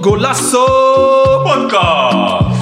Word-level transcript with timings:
Golasso 0.00 0.64
Podcast. 1.42 2.58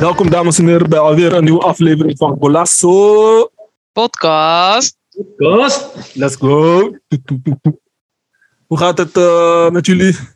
Welkom 0.00 0.30
dames 0.30 0.58
en 0.58 0.66
heren 0.66 0.88
bij 0.88 0.98
alweer 0.98 1.32
een 1.32 1.44
nieuwe 1.44 1.62
aflevering 1.62 2.18
van 2.18 2.36
Golasso 2.40 3.50
podcast. 3.92 4.96
Koos? 5.36 5.86
Let's 6.14 6.36
go. 6.36 6.78
Hoe 8.68 8.78
gaat 8.78 8.98
het 8.98 9.16
eh, 9.16 9.70
met 9.70 9.86
jullie? 9.86 10.33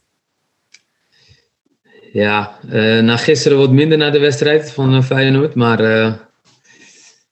Ja, 2.12 2.58
eh, 2.70 2.98
na 2.98 3.16
gisteren 3.16 3.58
wat 3.58 3.70
minder 3.70 3.98
na 3.98 4.10
de 4.10 4.18
wedstrijd 4.18 4.72
van 4.72 4.94
eh, 4.94 5.02
Feyenoord. 5.02 5.54
Maar 5.54 5.80
eh, 5.80 6.12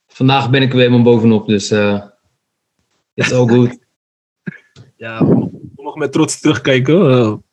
vandaag 0.07 0.49
ben 0.49 0.61
ik 0.61 0.69
er 0.69 0.75
weer 0.75 0.85
helemaal 0.85 1.13
bovenop. 1.13 1.47
Dus 1.47 1.71
eh 1.71 2.01
it's 3.13 3.31
all 3.31 3.47
good. 3.47 3.77
Ja, 4.97 5.25
we 5.25 5.49
mogen 5.75 5.99
met 5.99 6.11
trots 6.11 6.39
terugkijken. 6.39 7.43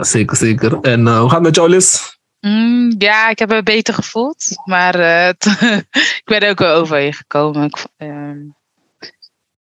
Zeker, 0.00 0.36
zeker. 0.36 0.80
En 0.80 1.06
hoe 1.06 1.28
gaat 1.28 1.30
het 1.30 1.42
met 1.42 1.54
jou, 1.54 1.68
Liz? 1.68 2.18
Mm, 2.40 2.94
ja, 2.98 3.28
ik 3.28 3.38
heb 3.38 3.48
me 3.48 3.62
beter 3.62 3.94
gevoeld. 3.94 4.44
Maar 4.64 4.94
eh, 4.94 5.28
ik 6.20 6.22
ben 6.24 6.48
ook 6.48 6.58
wel 6.58 6.74
overheen 6.74 7.12
gekomen. 7.12 7.64
Ik, 7.64 7.84
ehm, 7.96 8.38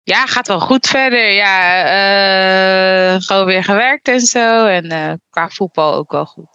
ja, 0.02 0.26
gaat 0.26 0.46
wel 0.46 0.60
goed 0.60 0.86
verder. 0.86 1.32
Ja, 1.32 1.84
eh, 1.84 2.95
gewoon 3.22 3.46
weer 3.46 3.64
gewerkt 3.64 4.08
en 4.08 4.20
zo. 4.20 4.66
En 4.66 4.84
eh, 4.90 5.12
qua 5.30 5.48
voetbal 5.48 5.94
ook 5.94 6.12
wel 6.12 6.24
goed. 6.26 6.48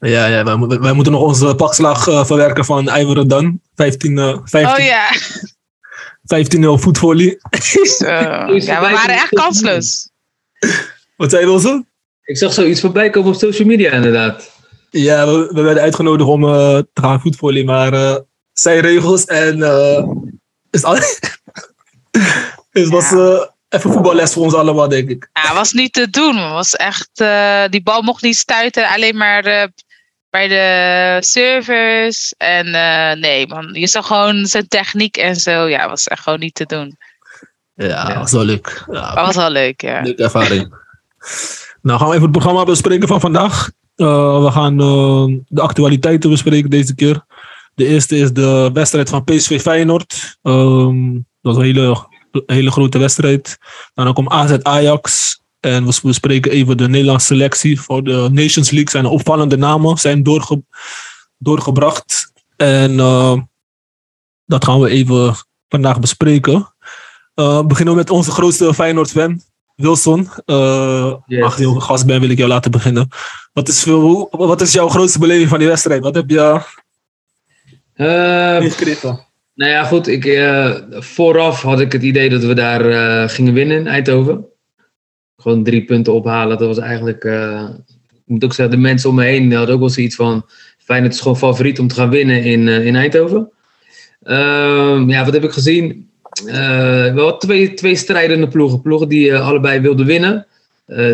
Ja, 0.00 0.26
ja 0.26 0.44
wij, 0.44 0.54
moeten- 0.56 0.80
wij 0.80 0.92
moeten 0.92 1.12
nog 1.12 1.22
onze 1.22 1.54
pakslag 1.54 2.08
eh, 2.08 2.24
verwerken 2.24 2.64
van 2.64 2.88
Iveren 2.98 3.28
dan. 3.28 3.60
15, 3.74 4.18
eh 4.18 4.38
15, 4.44 4.74
Oh 4.74 4.84
ja. 4.84 5.08
15-0 6.78 6.80
voetvolley. 6.80 7.38
Zo. 7.98 8.06
ja, 8.06 8.46
we 8.80 8.90
waren 8.90 9.14
echt 9.14 9.28
kansloos. 9.28 10.10
Wat 11.16 11.30
zei 11.30 11.42
je, 11.42 11.48
Wilson? 11.48 11.86
Ik 12.22 12.36
zag 12.38 12.52
zoiets 12.52 12.80
voorbij 12.80 13.10
komen 13.10 13.32
op 13.32 13.38
social 13.38 13.68
media 13.68 13.90
inderdaad. 13.90 14.52
Ja, 14.90 15.26
we, 15.26 15.50
we 15.52 15.62
werden 15.62 15.82
uitgenodigd 15.82 16.28
om 16.28 16.44
eh, 16.44 16.78
te 16.92 17.00
gaan 17.00 17.20
voetvolley, 17.20 17.64
maar 17.64 17.92
eh 17.92 18.16
zijn 18.52 18.80
regels 18.80 19.24
en 19.24 19.62
eh 19.62 20.04
is 20.70 20.84
al. 20.84 20.94
het 22.70 22.88
was 22.88 23.12
eh, 23.12 23.42
even 23.74 23.92
voetballes 23.92 24.32
voor 24.32 24.42
ons 24.44 24.54
allemaal, 24.54 24.88
denk 24.88 25.08
ik. 25.08 25.28
Ja, 25.32 25.54
was 25.54 25.72
niet 25.72 25.92
te 25.92 26.10
doen. 26.10 26.34
Was 26.50 26.74
echt, 26.74 27.10
eh, 27.14 27.62
die 27.70 27.82
bal 27.82 28.02
mocht 28.02 28.22
niet 28.22 28.36
stuiten. 28.36 28.88
Alleen 28.88 29.16
maar 29.16 29.44
eh, 29.44 29.68
bij 30.30 30.48
de 30.48 31.16
servers. 31.26 32.34
En 32.36 32.74
eh, 32.74 33.16
nee, 33.20 33.46
man. 33.46 33.68
Je 33.72 33.86
zag 33.86 34.06
gewoon 34.06 34.46
zijn 34.46 34.68
techniek 34.68 35.16
en 35.16 35.36
zo. 35.36 35.68
Ja, 35.68 35.88
was 35.88 36.08
echt 36.08 36.22
gewoon 36.22 36.38
niet 36.38 36.54
te 36.54 36.66
doen. 36.66 36.96
Ja, 37.74 37.86
Ja. 38.08 38.18
was 38.18 38.32
wel 38.32 38.44
leuk. 38.44 38.84
Ja, 38.90 39.14
was 39.14 39.36
wel 39.36 39.50
leuk, 39.50 39.80
ja. 39.80 40.00
leuke 40.02 40.22
ervaring. 40.22 40.74
nou, 41.82 41.98
gaan 41.98 42.08
we 42.08 42.14
even 42.14 42.28
het 42.28 42.36
programma 42.36 42.64
bespreken 42.64 43.08
van 43.08 43.20
vandaag. 43.20 43.70
We 43.94 44.48
gaan 44.52 44.76
de 45.48 45.60
actualiteiten 45.60 46.30
bespreken 46.30 46.70
deze 46.70 46.94
keer. 46.94 47.24
De 47.74 47.86
eerste 47.86 48.16
is 48.16 48.32
de 48.32 48.70
wedstrijd 48.72 49.08
van 49.08 49.24
PSV 49.24 49.60
Feyenoord. 49.60 50.38
Ehm, 50.42 51.12
dat 51.12 51.22
was 51.40 51.56
een 51.56 51.62
hele, 51.62 52.06
hele 52.46 52.70
grote 52.70 52.98
wedstrijd. 52.98 53.58
Dan 53.94 54.14
komt 54.14 54.28
AZ 54.28 54.56
Ajax. 54.62 55.38
En 55.60 55.86
we 55.86 55.98
bespreken 56.02 56.50
even 56.50 56.76
de 56.76 56.88
Nederlandse 56.88 57.26
selectie 57.26 57.80
voor 57.80 58.04
de 58.04 58.28
Nations 58.32 58.70
League. 58.70 58.90
Zijn 58.90 59.06
opvallende 59.06 59.56
namen 59.56 59.96
zijn 59.96 60.22
doorge, 60.22 60.62
doorgebracht. 61.38 62.32
En 62.56 63.00
eh, 63.00 63.36
dat 64.46 64.64
gaan 64.64 64.80
we 64.80 64.88
even 64.88 65.34
vandaag 65.68 66.00
bespreken. 66.00 66.74
We 67.34 67.64
beginnen 67.66 67.94
met 67.94 68.10
onze 68.10 68.30
grootste 68.30 68.74
Feyenoord-fan, 68.74 69.42
Wilson. 69.76 70.28
Eh 70.44 71.14
Yes. 71.26 71.56
Je 71.56 71.80
gast 71.80 72.06
bent, 72.06 72.20
wil 72.20 72.30
ik 72.30 72.38
jou 72.38 72.48
laten 72.48 72.70
beginnen. 72.70 73.08
Wat 73.52 73.68
is, 73.68 73.84
wat 74.30 74.60
is 74.60 74.72
jouw 74.72 74.88
grootste 74.88 75.18
beleving 75.18 75.48
van 75.48 75.58
die 75.58 75.68
wedstrijd? 75.68 76.02
Wat 76.02 76.14
heb 76.14 76.30
je 76.30 76.60
meegekregen? 78.60 79.26
Nou 79.54 79.70
ja, 79.70 79.84
goed. 79.84 80.06
Ik, 80.06 80.24
eh, 80.24 80.74
vooraf 80.90 81.62
had 81.62 81.80
ik 81.80 81.92
het 81.92 82.02
idee 82.02 82.28
dat 82.28 82.44
we 82.44 82.54
daar 82.54 82.90
eh, 82.90 83.28
gingen 83.28 83.54
winnen 83.54 83.76
in 83.76 83.86
Eindhoven. 83.86 84.46
Gewoon 85.36 85.64
drie 85.64 85.84
punten 85.84 86.12
ophalen. 86.12 86.58
Dat 86.58 86.68
was 86.68 86.78
eigenlijk... 86.78 87.24
eh, 87.24 87.68
ik 88.12 88.30
moet 88.30 88.44
ook 88.44 88.52
zeggen, 88.52 88.76
de 88.76 88.80
mensen 88.80 89.10
om 89.10 89.14
me 89.14 89.24
heen 89.24 89.52
hadden 89.52 89.74
ook 89.74 89.80
wel 89.80 89.90
zoiets 89.90 90.16
van... 90.16 90.46
Feyenoord 90.78 91.14
is 91.14 91.20
gewoon 91.20 91.36
favoriet 91.36 91.78
om 91.78 91.88
te 91.88 91.94
gaan 91.94 92.10
winnen 92.10 92.42
in, 92.42 92.68
in 92.68 92.96
Eindhoven. 92.96 93.50
Ehm, 94.22 95.10
ja, 95.10 95.24
wat 95.24 95.32
heb 95.32 95.44
ik 95.44 95.50
gezien? 95.50 96.10
Wel 97.14 97.36
twee, 97.36 97.74
twee 97.74 97.96
strijdende 97.96 98.48
ploegen. 98.48 98.80
Ploegen 98.80 99.08
die 99.08 99.36
allebei 99.36 99.80
wilden 99.80 100.06
winnen. 100.06 100.46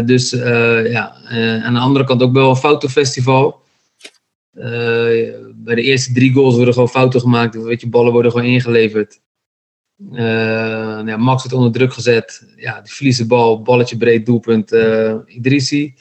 Dus 0.05 0.31
ja, 0.91 1.15
aan 1.63 1.75
de 1.75 1.81
andere 1.81 2.05
kant 2.05 2.23
ook 2.23 2.33
wel 2.33 2.51
een 2.51 2.57
foutenfestival. 2.57 3.63
Bij 5.65 5.75
de 5.75 5.83
eerste 5.83 6.13
drie 6.13 6.33
goals 6.33 6.55
worden 6.55 6.75
gewoon 6.75 6.89
fouten 6.89 7.21
gemaakt. 7.21 7.63
Weet 7.63 7.81
je, 7.81 7.89
ballen 7.89 8.13
worden 8.13 8.31
gewoon 8.31 8.47
ingeleverd. 8.47 9.21
Eh, 10.13 11.01
ja, 11.07 11.17
Max 11.17 11.43
wordt 11.43 11.57
onder 11.57 11.73
druk 11.73 11.93
gezet. 11.93 12.53
Ja, 12.57 12.81
die 12.81 12.93
verliest 12.93 13.19
de 13.19 13.27
bal. 13.27 13.63
Balletje 13.63 13.97
breed, 13.97 14.27
doelpunt 14.27 14.73
eh 14.73 15.15
Idrissi. 15.27 15.95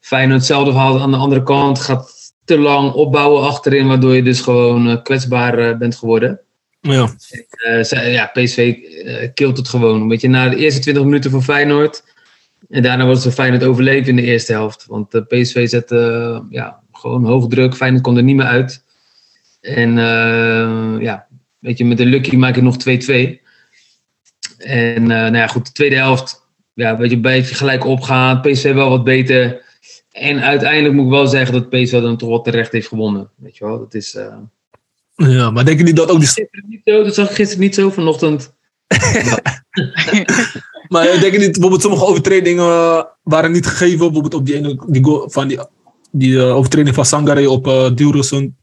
Feyenoord 0.00 0.38
hetzelfde 0.38 0.70
verhaal 0.70 1.00
aan 1.00 1.10
de 1.10 1.16
andere 1.16 1.42
kant. 1.42 1.78
Gaat 1.78 2.32
te 2.44 2.58
lang 2.58 2.92
opbouwen 2.92 3.42
achterin. 3.42 3.86
Waardoor 3.86 4.14
je 4.14 4.22
dus 4.22 4.40
gewoon 4.40 4.88
eh, 4.88 5.02
kwetsbaar 5.02 5.78
bent 5.78 5.96
geworden. 5.96 6.40
Ja. 6.80 7.14
Ja, 7.90 8.30
PSV 8.32 8.76
killt 9.34 9.56
het 9.56 9.68
gewoon. 9.68 10.08
Weet 10.08 10.20
je, 10.20 10.28
na 10.28 10.48
de 10.48 10.56
eerste 10.56 10.80
20 10.80 11.04
minuten 11.04 11.30
van 11.30 11.42
Feyenoord. 11.42 12.04
En 12.68 12.82
daarna 12.82 13.04
wordt 13.04 13.24
het 13.24 13.34
Feyenoord 13.34 13.64
overleven 13.64 14.08
in 14.08 14.16
de 14.16 14.22
eerste 14.22 14.52
helft. 14.52 14.86
Want 14.86 15.14
eh, 15.14 15.22
PSV 15.22 15.68
zette 15.68 15.98
eh, 15.98 16.50
ja, 16.50 16.82
gewoon 16.92 17.24
hoog 17.24 17.48
druk. 17.48 17.74
Feyenoord 17.74 18.02
kon 18.02 18.16
er 18.16 18.22
niet 18.22 18.36
meer 18.36 18.46
uit. 18.46 18.84
En 19.60 19.98
eh, 19.98 21.02
ja, 21.02 21.26
weet 21.58 21.78
je, 21.78 21.84
met 21.84 21.98
de 21.98 22.06
Lucky 22.06 22.36
maak 22.36 22.54
je 22.54 22.62
nog 22.62 22.76
2-2. 22.76 23.44
En 24.58 25.02
eh, 25.02 25.06
nou 25.06 25.36
ja, 25.36 25.46
goed, 25.46 25.66
de 25.66 25.72
tweede 25.72 25.96
helft. 25.96 26.44
Ja, 26.74 26.96
weet 26.96 27.10
je, 27.10 27.16
een 27.16 27.22
beetje 27.22 27.54
gelijk 27.54 27.84
opgaan. 27.84 28.40
PSV 28.40 28.74
wel 28.74 28.90
wat 28.90 29.04
beter. 29.04 29.64
En 30.12 30.40
uiteindelijk 30.42 30.94
moet 30.94 31.04
ik 31.04 31.10
wel 31.10 31.26
zeggen 31.26 31.52
dat 31.52 31.68
PSV 31.68 31.90
dan 31.90 32.16
toch 32.16 32.28
wel 32.28 32.42
terecht 32.42 32.72
heeft 32.72 32.88
gewonnen. 32.88 33.30
Weet 33.36 33.56
je 33.56 33.64
wel, 33.64 33.78
dat 33.78 33.94
is... 33.94 34.14
eh, 34.14 34.36
ja, 35.14 35.50
maar 35.50 35.64
denk 35.64 35.78
je 35.78 35.84
niet 35.84 35.96
dat 35.96 36.10
ook 36.10 36.18
die... 36.18 36.28
gisteren 36.28 36.64
niet 36.68 36.80
zo, 36.84 37.02
dat 37.02 37.14
zag 37.14 37.30
ik 37.30 37.34
gisteren 37.36 37.62
niet 37.62 37.74
zo. 37.74 37.90
Vanochtend 37.90 38.54
Maar 40.88 41.04
denk 41.20 41.32
je 41.32 41.38
niet, 41.38 41.52
bijvoorbeeld 41.52 41.82
sommige 41.82 42.04
overtredingen 42.06 43.06
waren 43.22 43.52
niet 43.52 43.66
gegeven. 43.66 43.98
Bijvoorbeeld 43.98 44.34
op 44.34 44.46
die 44.46 44.54
ene 44.54 44.82
die 44.86 45.04
goal, 45.04 45.30
van 45.30 45.48
die, 45.48 45.58
die 46.12 46.38
eh, 46.38 46.56
overtreding 46.56 46.94
van 46.94 47.04
Sangare 47.06 47.50
op 47.50 47.66
uh, 47.66 47.86
Dilrosun. 47.94 48.56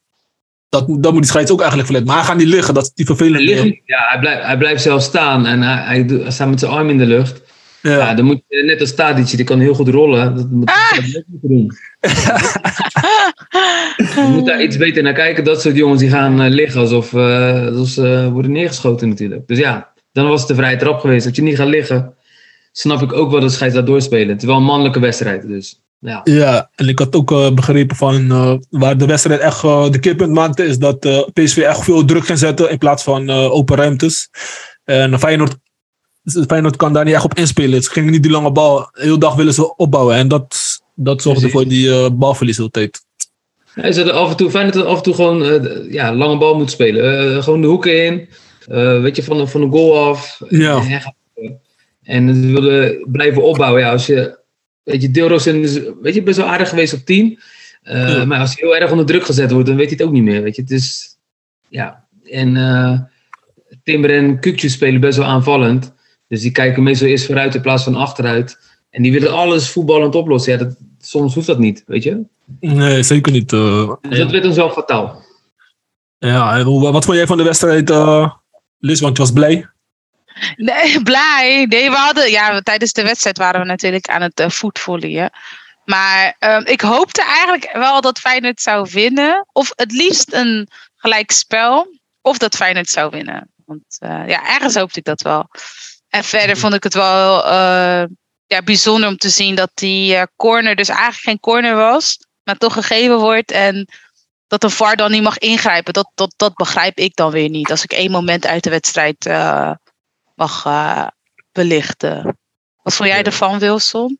Dat, 0.69 0.87
moet- 0.87 1.03
dat 1.03 1.11
moet 1.11 1.21
die 1.21 1.31
scheids 1.31 1.51
ook 1.51 1.59
eigenlijk 1.61 1.89
verleiden. 1.89 2.15
Maar 2.15 2.23
hij 2.23 2.31
gaat 2.33 2.43
niet 2.43 2.53
liggen, 2.55 2.73
dat 2.73 2.83
is 2.83 2.91
die 2.93 3.05
Hij, 3.05 3.15
vervelende. 3.15 3.51
ligt 3.51 3.63
niet. 3.63 3.81
ja, 3.85 3.97
hij, 4.09 4.19
blijft, 4.19 4.43
hij 4.45 4.57
blijft 4.57 4.81
zelf 4.81 5.01
staan 5.01 5.45
en 5.45 5.61
hij, 5.61 5.83
hij, 5.83 6.05
doet- 6.05 6.21
hij 6.21 6.31
staat 6.31 6.49
met 6.49 6.59
zijn 6.59 6.71
arm 6.71 6.89
in 6.89 6.97
de 6.97 7.05
lucht. 7.05 7.41
Ja. 7.81 7.97
Ja. 7.97 8.13
dan 8.13 8.25
moet 8.25 8.41
je, 8.47 8.63
net 8.63 8.79
als 8.81 8.95
Tadic, 8.95 9.35
die 9.35 9.45
kan 9.45 9.59
heel 9.59 9.73
goed 9.73 9.87
rollen. 9.87 10.35
Dat 10.35 10.49
moet 10.49 10.69
hij 10.73 10.99
net 11.13 11.23
moeten 11.27 11.49
doen. 11.49 11.71
Je 14.15 14.27
moet 14.31 14.45
daar 14.45 14.63
iets 14.63 14.77
beter 14.77 15.03
naar 15.03 15.13
kijken. 15.13 15.43
Dat 15.43 15.61
soort 15.61 15.75
jongens 15.75 15.99
die 16.01 16.09
gaan 16.09 16.41
eh, 16.41 16.49
liggen 16.51 16.81
alsof, 16.81 17.13
eh, 17.13 17.65
alsof 17.67 17.87
ze 17.87 18.29
worden 18.31 18.51
neergeschoten 18.51 19.09
natuurlijk. 19.09 19.47
Dus 19.47 19.57
ja, 19.57 19.92
dan 20.13 20.27
was 20.27 20.41
het 20.41 20.49
een 20.49 20.55
vrije 20.55 20.77
trap 20.77 20.99
geweest. 20.99 21.25
Dat 21.25 21.35
je 21.35 21.41
niet 21.41 21.57
gaat 21.57 21.67
liggen, 21.67 22.13
snap 22.71 23.01
ik 23.01 23.13
ook 23.13 23.31
wel 23.31 23.41
dat 23.41 23.51
scheids 23.51 23.75
daar 23.75 23.85
doorspelen. 23.85 24.29
Het 24.29 24.41
is 24.41 24.47
wel 24.47 24.57
een 24.57 24.63
mannelijke 24.63 24.99
wedstrijd, 24.99 25.47
dus 25.47 25.83
ja. 26.03 26.21
Ja, 26.23 26.69
en 26.75 26.87
ik 26.87 26.99
had 26.99 27.15
ook 27.15 27.31
eh, 27.31 27.51
begrepen 27.51 27.95
van 27.95 28.31
eh, 28.31 28.53
waar 28.69 28.97
de 28.97 29.05
wedstrijd 29.05 29.39
echt 29.39 29.63
eh, 29.63 29.89
de 29.89 29.99
keerpunt 29.99 30.31
maakte, 30.31 30.65
is 30.65 30.77
dat 30.77 30.99
PSV 31.33 31.57
echt 31.57 31.83
veel 31.83 32.05
druk 32.05 32.25
ging 32.25 32.37
zetten 32.37 32.69
in 32.69 32.77
plaats 32.77 33.03
van 33.03 33.29
open 33.29 33.77
ruimtes. 33.77 34.29
En 34.83 35.19
Feyenoord, 35.19 35.55
Feyenoord 36.47 36.75
kan 36.75 36.93
daar 36.93 37.05
niet 37.05 37.13
echt 37.13 37.23
op 37.23 37.37
inspelen. 37.37 37.83
Ze 37.83 37.91
gingen 37.91 38.11
niet 38.11 38.23
die 38.23 38.31
lange 38.31 38.51
bal, 38.51 38.77
de 38.77 39.01
hele 39.01 39.17
dag 39.17 39.35
willen 39.35 39.53
ze 39.53 39.75
opbouwen. 39.75 40.15
En 40.15 40.27
dat, 40.27 40.55
dat 40.95 41.21
zorgde 41.21 41.49
Precies. 41.49 41.59
voor 41.59 41.69
die 41.69 42.11
balverlies 42.11 42.55
de 42.55 42.61
hele 42.61 42.73
tijd. 42.73 43.01
Hij 43.73 43.91
zet 43.91 44.07
er 44.07 44.13
af 44.13 44.29
en 44.29 44.35
toe, 44.35 44.49
fijn 44.49 44.65
dat 44.65 44.73
hij 44.73 44.83
af 44.83 44.97
en 44.97 45.03
toe 45.03 45.13
gewoon 45.13 45.67
ja, 45.89 46.15
lange 46.15 46.37
bal 46.37 46.55
moet 46.55 46.71
spelen. 46.71 47.43
Gewoon 47.43 47.61
de 47.61 47.67
hoeken 47.67 48.05
in. 48.05 48.29
Eh, 48.67 49.01
weet 49.01 49.15
je, 49.15 49.23
van 49.23 49.37
de, 49.37 49.47
van 49.47 49.61
de 49.61 49.67
goal 49.67 50.07
af. 50.09 50.41
Ja. 50.49 50.75
En, 50.75 51.01
gaat- 51.01 51.15
en 52.03 52.41
we 52.41 52.51
willen 52.61 53.07
blijven 53.11 53.43
opbouwen. 53.43 53.81
Ja, 53.81 53.91
als 53.91 54.05
je, 54.05 54.39
weet 54.83 55.01
je, 55.01 55.11
Deelroos 55.11 55.47
is 55.47 55.79
weet 56.01 56.13
je, 56.13 56.23
best 56.23 56.37
wel 56.37 56.47
aardig 56.47 56.69
geweest 56.69 56.93
op 56.93 56.99
10. 57.05 57.39
Eh, 57.81 58.09
Ja. 58.09 58.25
Maar 58.25 58.39
als 58.39 58.49
hij 58.59 58.67
heel 58.69 58.75
erg 58.81 58.91
onder 58.91 59.05
druk 59.05 59.25
gezet 59.25 59.51
wordt, 59.51 59.67
dan 59.67 59.75
weet 59.77 59.89
hij 59.89 59.97
het 59.97 60.07
ook 60.07 60.13
niet 60.13 60.23
meer. 60.23 60.41
Weet 60.43 60.55
je, 60.55 60.61
het 60.61 60.71
is, 60.71 61.17
ja. 61.69 62.07
En 62.23 62.57
eh 62.57 62.99
Timber 63.83 64.09
en 64.15 64.39
Kukje 64.39 64.69
spelen 64.69 65.01
best 65.01 65.17
wel 65.17 65.27
aanvallend. 65.27 65.93
Dus 66.27 66.41
die 66.41 66.51
kijken 66.51 66.83
meestal 66.83 67.07
eerst 67.07 67.25
vooruit 67.25 67.55
in 67.55 67.61
plaats 67.61 67.83
van 67.83 67.95
achteruit. 67.95 68.57
En 68.89 69.01
die 69.03 69.11
willen 69.11 69.31
alles 69.33 69.69
voetballend 69.69 70.15
oplossen. 70.15 70.51
Ja, 70.51 70.57
dat 70.57 70.75
soms 70.99 71.33
hoeft 71.33 71.47
dat 71.47 71.59
niet, 71.59 71.83
weet 71.87 72.03
je. 72.03 72.21
Nee, 72.59 73.03
zeker 73.03 73.31
niet. 73.31 73.53
eh. 73.53 73.93
Dus 74.09 74.17
dat 74.17 74.31
werd 74.31 74.45
ons 74.45 74.55
wel 74.55 74.69
fataal. 74.69 75.21
ja, 76.17 76.57
en 76.57 76.65
wat 76.79 77.05
vond 77.05 77.17
jij 77.17 77.27
van 77.27 77.37
de 77.37 77.43
wedstrijd, 77.43 77.89
je 78.87 79.17
was 79.17 79.31
blij. 79.31 79.69
Nee, 80.55 81.01
blij. 81.11 81.65
Nee, 81.69 81.89
we 81.89 81.95
hadden, 81.95 82.31
ja, 82.31 82.61
tijdens 82.61 82.93
de 82.93 83.03
wedstrijd 83.03 83.37
waren 83.37 83.61
we 83.61 83.67
natuurlijk 83.67 84.07
aan 84.07 84.21
het 84.21 84.39
uh. 84.39 85.31
Maar 85.85 86.35
ehm, 86.39 86.61
ik 86.65 86.81
hoopte 86.81 87.23
eigenlijk 87.23 87.69
wel 87.73 88.01
dat 88.01 88.19
Feyenoord 88.19 88.61
zou 88.61 88.87
winnen. 88.91 89.47
Of 89.51 89.71
het 89.75 89.91
liefst 89.91 90.33
een 90.33 90.67
gelijk 90.95 91.31
spel. 91.31 91.99
Of 92.21 92.37
dat 92.37 92.55
Feyenoord 92.55 92.89
zou 92.89 93.09
winnen. 93.09 93.51
Want 93.65 93.97
eh, 93.99 94.27
ja, 94.27 94.47
ergens 94.47 94.75
hoopte 94.75 94.99
ik 94.99 95.05
dat 95.05 95.21
wel. 95.21 95.49
En 96.09 96.23
verder 96.23 96.57
vond 96.57 96.73
ik 96.73 96.83
het 96.83 96.93
wel 96.93 97.45
eh, 97.45 98.03
ja, 98.45 98.61
bijzonder 98.63 99.09
om 99.09 99.17
te 99.17 99.29
zien 99.29 99.55
dat 99.55 99.71
die 99.73 100.27
corner 100.35 100.75
dus 100.75 100.89
eigenlijk 100.89 101.23
geen 101.23 101.39
corner 101.39 101.75
was. 101.75 102.17
Maar 102.43 102.57
toch 102.57 102.73
gegeven 102.73 103.17
wordt. 103.17 103.51
En 103.51 103.87
dat 104.53 104.61
de 104.61 104.77
VAR 104.77 104.95
dan 104.95 105.11
niet 105.11 105.21
mag 105.21 105.37
ingrijpen. 105.37 105.93
Dat, 105.93 106.11
dat, 106.15 106.33
dat 106.37 106.53
begrijp 106.55 106.97
ik 106.97 107.15
dan 107.15 107.31
weer 107.31 107.49
niet. 107.49 107.71
Als 107.71 107.83
ik 107.83 107.91
één 107.91 108.11
moment 108.11 108.45
uit 108.45 108.63
de 108.63 108.69
wedstrijd 108.69 109.25
eh, 109.25 109.71
mag 110.35 110.65
eh, 110.65 111.07
belichten. 111.51 112.37
Wat 112.83 112.93
vond 112.93 113.09
jij 113.09 113.23
ervan, 113.23 113.59
Wilson? 113.59 114.19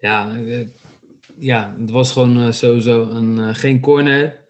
Ja, 0.00 0.36
eh, 0.36 0.66
ja 1.38 1.74
het 1.80 1.90
was 1.90 2.12
gewoon 2.12 2.54
sowieso 2.54 3.02
een, 3.02 3.54
geen 3.54 3.80
corner. 3.80 4.46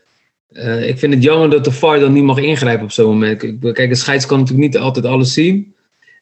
Ik 0.81 0.99
vind 0.99 1.15
het 1.15 1.23
jammer 1.23 1.51
dat 1.51 1.65
de 1.65 1.73
VAR 1.73 2.01
dan 2.01 2.13
niet 2.13 2.25
mag 2.25 2.39
ingrijpen 2.39 2.85
op 2.85 2.93
zo'n 2.93 3.07
moment. 3.07 3.39
Kijk, 3.61 3.91
een 3.91 3.97
scheids 3.97 4.27
kan 4.27 4.39
natuurlijk 4.39 4.67
niet 4.67 4.79
altijd 4.79 5.05
alles 5.05 5.33
zien. 5.33 5.75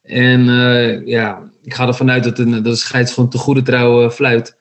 En 0.02 0.44
ja, 1.05 1.50
ik 1.62 1.75
ga 1.75 1.87
ervan 1.87 2.11
uit 2.11 2.25
dat, 2.25 2.38
een, 2.38 2.50
dat 2.50 2.64
de 2.64 2.76
scheids 2.76 3.12
gewoon 3.12 3.31
te 3.31 3.38
goede 3.38 3.62
trouw 3.62 4.11
fluit. 4.11 4.56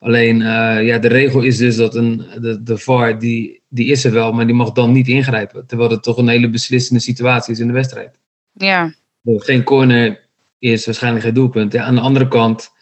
Alleen, 0.00 0.42
eh, 0.42 0.86
ja, 0.86 0.98
de 0.98 1.08
regel 1.08 1.42
is 1.42 1.56
dus 1.56 1.76
dat 1.76 1.94
een, 1.94 2.24
de, 2.40 2.62
de 2.62 2.78
VAR, 2.78 3.18
die, 3.18 3.62
die 3.68 3.90
is 3.90 4.04
er 4.04 4.12
wel, 4.12 4.32
maar 4.32 4.46
die 4.46 4.54
mag 4.54 4.72
dan 4.72 4.92
niet 4.92 5.08
ingrijpen. 5.08 5.66
Terwijl 5.66 5.90
het 5.90 6.02
toch 6.02 6.16
een 6.16 6.28
hele 6.28 6.50
beslissende 6.50 7.00
situatie 7.00 7.52
is 7.52 7.60
in 7.60 7.66
de 7.66 7.72
wedstrijd. 7.72 8.18
Ja, 8.52 8.94
geen 9.24 9.62
corner 9.62 10.28
is 10.58 10.86
waarschijnlijk 10.86 11.24
geen 11.24 11.34
doelpunt. 11.34 11.72
Ja, 11.72 11.84
aan 11.84 11.94
de 11.94 12.00
andere 12.00 12.28
kant, 12.28 12.72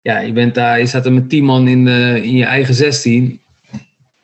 ja, 0.00 0.18
je, 0.18 0.32
bent 0.32 0.54
daar, 0.54 0.78
je 0.78 0.86
staat 0.86 1.06
er 1.06 1.12
met 1.12 1.28
10 1.28 1.44
man 1.44 1.68
in, 1.68 1.84
de, 1.84 2.20
in 2.22 2.36
je 2.36 2.44
eigen 2.44 2.74
16. 2.74 3.40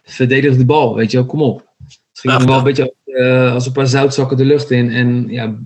Verdedig 0.04 0.56
de 0.56 0.64
bal, 0.64 0.94
weet 0.94 1.10
je 1.10 1.16
wel, 1.16 1.26
kom 1.26 1.42
op. 1.42 1.68
Het 1.86 2.20
ging 2.20 2.38
Ja, 2.38 2.44
wel 2.44 2.58
een 2.58 2.64
beetje 2.64 2.82
als, 2.82 3.14
eh, 3.14 3.52
als 3.52 3.66
een 3.66 3.72
paar 3.72 3.86
zoutzakken 3.86 4.36
de 4.36 4.44
lucht 4.44 4.70
in. 4.70 4.90
En 4.90 5.28
ja, 5.28 5.58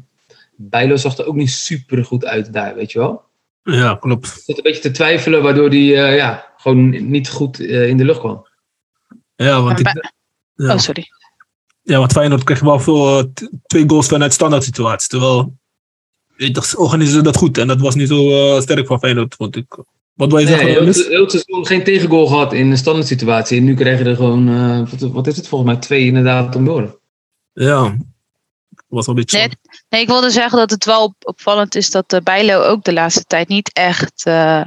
Bijlo 0.57 0.97
zag 0.97 1.19
er 1.19 1.27
ook 1.27 1.35
niet 1.35 1.51
super 1.51 2.05
goed 2.05 2.25
uit 2.25 2.53
daar, 2.53 2.75
weet 2.75 2.93
je 2.93 2.99
wel. 2.99 3.24
Ja, 3.65 3.95
klopt. 3.95 4.27
Ik 4.27 4.43
zat 4.45 4.57
een 4.57 4.63
beetje 4.63 4.81
te 4.81 4.91
twijfelen, 4.91 5.43
waardoor 5.43 5.69
hij 5.69 6.05
eh, 6.09 6.17
ja, 6.17 6.53
gewoon 6.57 7.11
niet 7.11 7.29
goed 7.29 7.61
eh, 7.61 7.89
in 7.89 7.97
de 7.97 8.05
lucht 8.05 8.19
kwam. 8.19 8.47
Ja, 9.37 9.63
want, 9.63 9.81
ik, 9.81 10.11
ja. 10.55 10.73
oh 10.73 10.79
sorry. 10.79 11.07
ja, 11.83 11.99
want 11.99 12.13
Feyenoord 12.13 12.45
kreeg 12.45 12.61
wel 12.61 12.81
veel, 12.81 13.19
eh, 13.19 13.25
twee 13.67 13.85
goals 13.87 14.07
vanuit 14.07 14.33
standaard 14.33 14.65
situaties. 14.65 15.09
Terwijl, 15.09 15.57
weet 16.37 16.57
je, 16.57 16.67
ze 16.67 16.79
organiseren 16.79 17.25
dat 17.25 17.37
goed. 17.37 17.59
En 17.59 17.67
dat 17.67 17.81
was 17.81 17.95
niet 17.95 18.09
zo 18.09 18.31
eh, 18.31 18.61
sterk 18.61 18.87
van 18.87 18.99
Feyenoord, 18.99 19.35
vond 19.35 19.57
ik. 19.57 19.79
Wat 20.15 20.31
wil 20.31 20.39
je 20.39 20.45
Nee, 20.45 20.55
zeggen, 20.55 20.73
heel, 20.73 20.83
Liz? 20.85 21.09
heel 21.09 21.21
het 21.21 21.31
seizoen 21.31 21.67
geen 21.67 21.85
tegengoal 21.85 22.27
gehad 22.27 22.53
in 22.53 22.71
een 22.71 22.77
standaard 22.77 23.07
situatie. 23.07 23.59
En 23.59 23.65
nu 23.65 23.75
krijg 23.75 23.99
je 23.99 24.05
er 24.05 24.17
gewoon, 24.17 24.49
eh, 24.49 24.91
wat, 24.91 25.11
wat 25.11 25.27
is 25.27 25.37
het 25.37 25.49
volgens 25.49 25.71
mij, 25.71 25.81
twee 25.81 26.05
inderdaad 26.07 26.57
om 26.57 26.65
door. 26.65 27.01
Ja, 27.53 27.97
een 28.95 29.15
beetje... 29.15 29.39
Nee, 29.39 29.49
nee, 29.89 30.01
ik 30.01 30.07
wilde 30.07 30.31
zeggen 30.31 30.59
dat 30.59 30.71
het 30.71 30.85
wel 30.85 31.03
op- 31.05 31.15
opvallend 31.27 31.75
is 31.75 31.91
dat 31.91 32.11
de 32.11 32.23
Bijlo 32.23 32.63
ook 32.63 32.85
de 32.85 32.93
laatste 32.93 33.25
tijd 33.25 33.49
niet 33.49 33.73
echt 33.73 34.25
eh, 34.27 34.65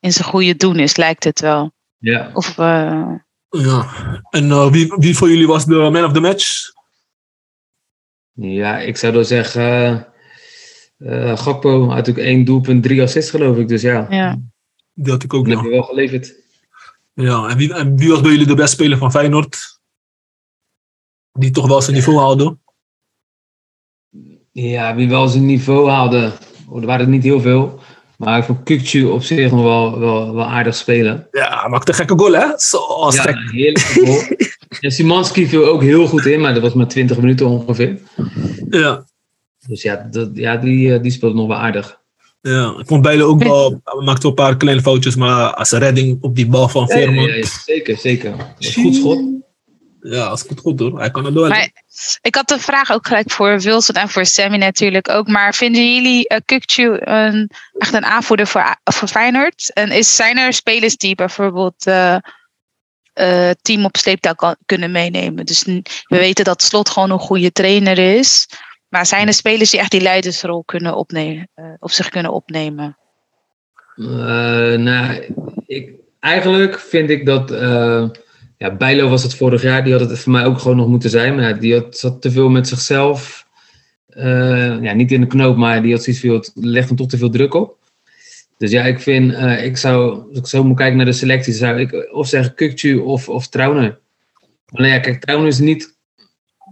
in 0.00 0.12
zijn 0.12 0.28
goede 0.28 0.56
doen 0.56 0.78
is, 0.78 0.96
lijkt 0.96 1.24
het 1.24 1.40
wel. 1.40 1.72
Ja. 1.98 2.30
Of 2.34 2.58
eh, 2.58 3.14
Ja. 3.48 3.86
En 4.30 4.50
eh, 4.50 4.70
wie, 4.70 4.94
wie 4.96 5.16
voor 5.16 5.28
jullie 5.28 5.46
was 5.46 5.64
de 5.64 5.74
man 5.74 6.04
of 6.04 6.12
the 6.12 6.20
match? 6.20 6.70
Ja, 8.32 8.78
ik 8.78 8.96
zou 8.96 9.12
dan 9.12 9.24
zeggen. 9.24 9.62
eh 9.62 11.30
eh, 11.30 11.38
Gakpo 11.38 11.86
had 11.86 11.96
natuurlijk 11.96 12.26
één 12.26 12.44
doelpunt, 12.44 12.82
drie 12.82 13.02
assists 13.02 13.30
geloof 13.30 13.56
ik. 13.56 13.68
Dus 13.68 13.82
ja, 13.82 14.06
ja. 14.10 14.38
Die 14.92 15.12
had 15.12 15.22
ik 15.22 15.34
ook 15.34 15.44
dat 15.44 15.54
heb 15.54 15.62
nog. 15.62 15.72
je 15.72 15.78
wel 15.78 15.86
geleverd. 15.88 16.34
Ja, 17.14 17.48
en 17.48 17.56
wie, 17.56 17.74
en 17.74 17.96
wie 17.96 18.08
was 18.10 18.20
bij 18.20 18.30
jullie 18.30 18.46
de 18.46 18.54
beste 18.54 18.74
speler 18.74 18.98
van 18.98 19.10
Feyenoord? 19.10 19.78
Die 21.32 21.50
toch 21.50 21.66
wel 21.66 21.82
zijn 21.82 21.96
niveau 21.96 22.18
haalde? 22.18 22.58
Ja, 24.68 24.94
wie 24.94 25.08
wel 25.08 25.28
zijn 25.28 25.46
niveau 25.46 25.88
haalde. 25.88 26.32
Oh, 26.68 26.80
er 26.80 26.86
waren 26.86 27.04
er 27.04 27.10
niet 27.10 27.22
heel 27.22 27.40
veel. 27.40 27.80
Maar 28.16 28.38
ik 28.38 28.44
vond 28.44 28.62
Kukcu 28.62 29.04
op 29.04 29.22
zich 29.22 29.50
nog 29.50 29.62
wel, 29.62 29.98
wel, 29.98 30.34
wel 30.34 30.44
aardig 30.44 30.74
spelen. 30.74 31.26
Ja, 31.30 31.68
maakte 31.68 31.90
een 31.90 31.96
gekke 31.96 32.18
goal, 32.18 32.32
hè? 32.32 32.46
Zo, 32.56 32.78
ja, 33.12 33.22
gek. 33.22 33.50
heerlijk 33.50 33.78
goal. 33.78 34.22
En 34.80 34.90
Simanski 34.90 35.46
viel 35.46 35.64
ook 35.64 35.82
heel 35.82 36.06
goed 36.06 36.26
in, 36.26 36.40
maar 36.40 36.54
dat 36.54 36.62
was 36.62 36.74
maar 36.74 36.88
20 36.88 37.16
minuten 37.16 37.46
ongeveer. 37.46 37.98
Ja. 38.70 39.04
Dus 39.66 39.82
ja, 39.82 40.08
dat, 40.10 40.30
ja 40.34 40.56
die, 40.56 40.94
eh, 40.94 41.02
die 41.02 41.10
speelde 41.10 41.34
nog 41.34 41.46
wel 41.46 41.56
aardig. 41.56 42.00
Ja, 42.40 42.74
ik 42.78 42.86
vond 42.86 43.02
beide 43.02 43.22
ook 43.22 43.42
wel, 43.42 43.80
hij 43.84 44.04
maakte 44.04 44.22
wel 44.22 44.30
een 44.30 44.44
paar 44.44 44.56
kleine 44.56 44.82
foutjes, 44.82 45.16
maar 45.16 45.54
als 45.54 45.72
een 45.72 45.78
redding 45.78 46.18
op 46.20 46.36
die 46.36 46.46
bal 46.46 46.68
van 46.68 46.86
ja, 46.88 46.94
Veerman. 46.94 47.24
ja, 47.24 47.34
ja, 47.34 47.46
zeker, 47.64 47.96
zeker. 47.96 48.30
Dat 48.30 48.46
was 48.58 48.76
een 48.76 48.82
goed 48.82 48.94
schot. 48.94 49.39
Ja, 50.00 50.24
als 50.24 50.42
goed 50.42 50.60
goed 50.60 50.80
hoor. 50.80 50.98
Hij 50.98 51.10
kan 51.10 51.26
er 51.26 51.34
door. 51.34 51.48
Maar 51.48 51.70
ik 52.20 52.34
had 52.34 52.48
de 52.48 52.58
vraag 52.58 52.92
ook 52.92 53.06
gelijk 53.06 53.30
voor 53.30 53.60
Wilson 53.60 53.94
en 53.94 54.08
voor 54.08 54.26
Sammy 54.26 54.56
natuurlijk 54.56 55.08
ook. 55.08 55.28
Maar 55.28 55.54
vinden 55.54 55.94
jullie 55.94 56.32
uh, 56.32 56.38
Kukcu 56.44 56.96
een, 57.00 57.50
echt 57.78 57.94
een 57.94 58.04
aanvoerder 58.04 58.46
voor, 58.46 58.76
voor 58.84 59.08
Feyenoord? 59.08 59.70
En 59.74 59.90
is, 59.90 60.16
zijn 60.16 60.38
er 60.38 60.52
spelers 60.52 60.96
die 60.96 61.14
bijvoorbeeld 61.14 61.86
eh 61.86 62.16
eh, 63.20 63.50
team 63.62 63.84
op 63.84 63.96
sleeptouw 63.96 64.34
kan, 64.34 64.56
kunnen 64.66 64.90
meenemen? 64.90 65.46
Dus 65.46 65.64
we 65.64 65.82
weten 66.08 66.44
dat 66.44 66.62
Slot 66.62 66.90
gewoon 66.90 67.10
een 67.10 67.18
goede 67.18 67.52
trainer 67.52 67.98
is. 67.98 68.48
Maar 68.88 69.06
zijn 69.06 69.26
er 69.26 69.34
spelers 69.34 69.70
die 69.70 69.80
echt 69.80 69.90
die 69.90 70.00
leidersrol 70.00 70.64
kunnen 70.64 70.96
opnemen, 70.96 71.48
eh, 71.54 71.64
op 71.78 71.90
zich 71.90 72.08
kunnen 72.08 72.32
opnemen? 72.32 72.98
Eh, 73.96 74.06
nou, 74.76 75.34
ik, 75.66 75.92
eigenlijk 76.20 76.78
vind 76.78 77.10
ik 77.10 77.26
dat. 77.26 77.50
Ja, 78.60 78.76
Bijlo 78.76 79.08
was 79.08 79.22
het 79.22 79.34
vorig 79.34 79.62
jaar, 79.62 79.84
die 79.84 79.92
had 79.92 80.10
het 80.10 80.18
voor 80.18 80.32
mij 80.32 80.44
ook 80.44 80.58
gewoon 80.58 80.76
nog 80.76 80.88
moeten 80.88 81.10
zijn. 81.10 81.34
Maar 81.34 81.48
ja, 81.48 81.52
die 81.52 81.74
had, 81.74 81.96
zat 81.96 82.22
te 82.22 82.30
veel 82.30 82.48
met 82.48 82.68
zichzelf. 82.68 83.46
eh, 84.06 84.82
ja, 84.82 84.92
niet 84.92 85.12
in 85.12 85.20
de 85.20 85.26
knoop, 85.26 85.56
maar 85.56 85.82
die 85.82 85.92
had 85.92 86.02
zoiets 86.02 86.22
veel, 86.22 86.44
legt 86.54 86.88
hem 86.88 86.96
toch 86.96 87.08
te 87.08 87.18
veel 87.18 87.30
druk 87.30 87.54
op. 87.54 87.76
Dus 88.58 88.70
ja, 88.70 88.84
ik 88.84 89.00
vind, 89.00 89.34
eh, 89.34 89.64
ik 89.64 89.76
zou, 89.76 90.22
als 90.28 90.38
ik 90.38 90.46
zo 90.46 90.64
moet 90.64 90.76
kijken 90.76 90.96
naar 90.96 91.06
de 91.06 91.12
selectie, 91.12 91.52
zou 91.52 91.80
ik 91.80 92.08
of 92.12 92.28
zeggen 92.28 92.54
Kukcu 92.54 92.96
of, 92.96 93.28
of 93.28 93.48
Trauner. 93.48 93.98
Alleen 94.66 94.90
ja, 94.90 94.98
kijk, 94.98 95.20
Trauner 95.20 95.48
is 95.48 95.58
niet, 95.58 95.96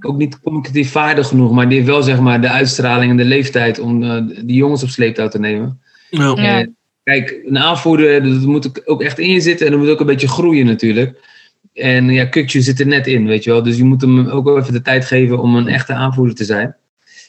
ook 0.01 0.17
niet 0.17 0.41
communicatief 0.41 0.91
vaardig 0.91 1.29
genoeg, 1.29 1.53
maar 1.53 1.69
die 1.69 1.77
heeft 1.77 1.91
wel 1.91 2.03
zeg 2.03 2.21
maar 2.21 2.41
de 2.41 2.49
uitstraling 2.49 3.11
en 3.11 3.17
de 3.17 3.25
leeftijd 3.25 3.79
om 3.79 4.03
eh, 4.03 4.23
die 4.27 4.57
jongens 4.57 4.83
op 4.83 4.89
sleeptouw 4.89 5.29
te 5.29 5.39
nemen. 5.39 5.81
Ja. 6.11 6.67
Kijk, 7.03 7.41
een 7.47 7.59
aanvoerder, 7.59 8.23
dat 8.23 8.41
moet 8.41 8.87
ook 8.87 9.03
echt 9.03 9.19
in 9.19 9.31
je 9.31 9.41
zitten 9.41 9.67
en 9.67 9.73
dat 9.73 9.81
moet 9.81 9.91
ook 9.91 10.01
een 10.01 10.07
beetje 10.07 10.29
groeien 10.29 10.67
natuurlijk. 10.67 11.37
En 11.79 12.09
ja, 12.09 12.25
Kukcu 12.25 12.61
zit 12.61 12.81
er 12.81 12.87
net 12.87 13.07
in, 13.07 13.27
weet 13.27 13.45
je 13.45 13.51
wel. 13.51 13.63
Dus 13.63 13.77
je 13.77 13.85
moet 13.85 14.01
hem 14.01 14.29
ook 14.29 14.45
wel 14.45 14.59
even 14.59 14.73
de 14.73 14.83
tijd 14.83 15.05
geven 15.05 15.39
om 15.39 15.57
een 15.57 15.69
echte 15.69 15.93
aanvoerder 15.93 16.35
te 16.35 16.45
zijn. 16.45 16.77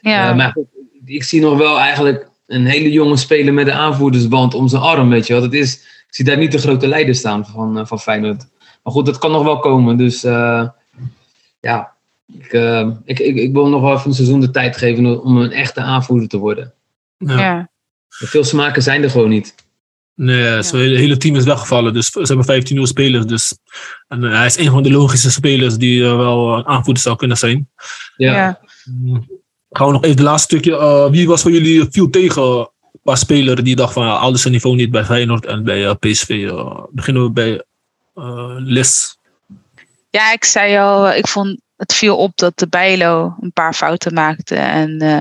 Ja, 0.02 0.30
Eh, 0.30 0.36
maar 0.36 0.52
goed, 0.52 0.68
ik 1.06 1.24
zie 1.24 1.42
nog 1.42 1.58
wel 1.58 1.80
eigenlijk 1.80 2.30
een 2.48 2.66
hele 2.66 2.92
jonge 2.92 3.18
speler 3.18 3.54
met 3.54 3.68
een 3.68 3.74
aanvoerdersband 3.74 4.54
om 4.54 4.68
zijn 4.68 4.82
arm, 4.82 5.10
weet 5.10 5.28
je 5.28 5.34
wel. 5.34 5.42
Dat 5.42 5.54
is, 5.54 5.74
ik 5.76 6.16
zie 6.16 6.26
daar 6.26 6.38
niet 6.38 6.52
de 6.52 6.58
grote 6.58 6.88
leider 6.88 7.16
staan 7.16 7.46
van, 7.46 7.80
eh, 7.80 7.86
van 7.86 8.00
Feyenoord. 8.00 8.48
Maar 8.84 8.94
goed, 8.94 9.06
dat 9.06 9.18
kan 9.18 9.32
nog 9.32 9.44
wel 9.44 9.60
komen. 9.60 9.98
Dus 9.98 10.24
eh, 10.24 10.68
ja, 11.60 11.92
ik, 12.38 12.52
ik, 13.06 13.20
ik, 13.20 13.36
ik 13.36 13.54
wil 13.54 13.68
nog 13.70 13.82
wel 13.82 13.94
even 13.94 14.08
een 14.08 14.14
seizoen 14.14 14.40
de 14.40 14.52
tijd 14.52 14.78
geven 14.78 15.24
om 15.24 15.38
een 15.38 15.52
echte 15.52 15.82
aanvoerder 15.82 16.28
te 16.28 16.38
worden. 16.38 16.74
Ja. 17.18 17.40
ja. 17.40 17.70
Veel 18.10 18.44
smaken 18.44 18.82
zijn 18.82 19.04
er 19.04 19.10
gewoon 19.10 19.30
niet. 19.30 19.56
Nee, 20.20 20.62
zijn 20.62 20.82
hele, 20.82 20.98
hele 20.98 21.18
team 21.18 21.36
is 21.36 21.44
weggevallen. 21.44 21.94
Dus 21.94 22.10
ze 22.10 22.20
hebben 22.24 22.46
15 22.46 22.74
nieuwe 22.74 22.90
spelers. 22.90 23.26
Dus, 23.26 23.58
en 24.08 24.24
eh, 24.24 24.32
hij 24.32 24.46
is 24.46 24.58
een 24.58 24.72
van 24.72 24.84
de 24.84 24.92
logische 24.92 25.32
spelers 25.32 25.78
die 25.78 26.04
eh, 26.04 26.16
wel 26.16 26.58
een 26.58 26.66
aanvoerder 26.66 27.04
zou 27.04 27.16
kunnen 27.16 27.38
zijn. 27.38 27.70
Ja. 28.18 28.34
ja. 28.34 28.60
Mm. 28.86 29.28
Gaan 29.70 29.88
we 29.88 29.94
nog 29.94 30.04
even 30.04 30.16
het 30.16 30.26
laatste 30.26 30.56
stukje. 30.56 30.78
eh, 30.78 31.10
wie 31.10 31.28
was 31.28 31.42
voor 31.42 31.52
jullie 31.52 31.88
viel 31.90 32.10
tegen 32.10 32.72
qua 33.04 33.16
speler 33.16 33.64
die 33.64 33.76
dacht 33.76 33.94
van 33.94 34.06
ja, 34.06 34.14
alles 34.14 34.42
zijn 34.42 34.54
niveau 34.54 34.76
niet 34.76 34.92
bij 34.92 35.06
Feyenoord 35.06 35.46
en 35.46 35.64
bij 35.64 35.96
PSV? 35.96 36.52
beginnen 36.92 37.24
we 37.24 37.32
bij 37.32 37.64
eh 38.16 38.56
Les. 38.58 39.18
Ja, 40.10 40.32
ik 40.32 40.46
zei 40.46 40.78
al, 40.78 41.12
ik 41.12 41.28
vond 41.28 41.62
het 41.76 41.94
viel 41.94 42.18
op 42.18 42.32
dat 42.36 42.58
de 42.58 42.68
Bijlo 42.68 43.36
een 43.42 43.54
paar 43.54 43.74
fouten 43.74 44.14
maakte. 44.14 44.56
En 44.56 45.00
eh, 45.00 45.20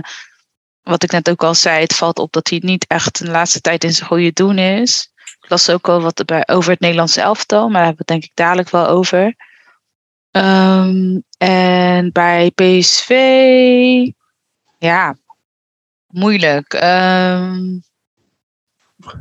wat 0.88 1.02
ik 1.02 1.10
net 1.10 1.30
ook 1.30 1.42
al 1.42 1.54
zei, 1.54 1.80
het 1.80 1.94
valt 1.94 2.18
op 2.18 2.32
dat 2.32 2.48
hij 2.48 2.60
niet 2.62 2.86
echt 2.86 3.18
de 3.18 3.30
laatste 3.30 3.60
tijd 3.60 3.84
in 3.84 3.92
zijn 3.92 4.08
goede 4.08 4.32
doen 4.32 4.58
is. 4.58 5.12
Ik 5.40 5.50
las 5.50 5.70
ook 5.70 5.88
al 5.88 6.00
wat 6.00 6.22
bij, 6.26 6.46
over 6.46 6.70
het 6.70 6.80
Nederlandse 6.80 7.20
elftal, 7.20 7.68
maar 7.68 7.72
daar 7.72 7.84
hebben 7.84 8.06
we 8.06 8.12
het 8.12 8.20
denk 8.20 8.24
ik 8.24 8.36
dadelijk 8.36 8.70
wel 8.70 8.86
over. 8.86 9.34
Ehm, 10.30 11.18
en 11.38 12.12
bij 12.12 12.50
PSV, 12.50 13.10
ja, 14.78 15.16
moeilijk. 16.06 16.72
Ehm, 16.72 17.78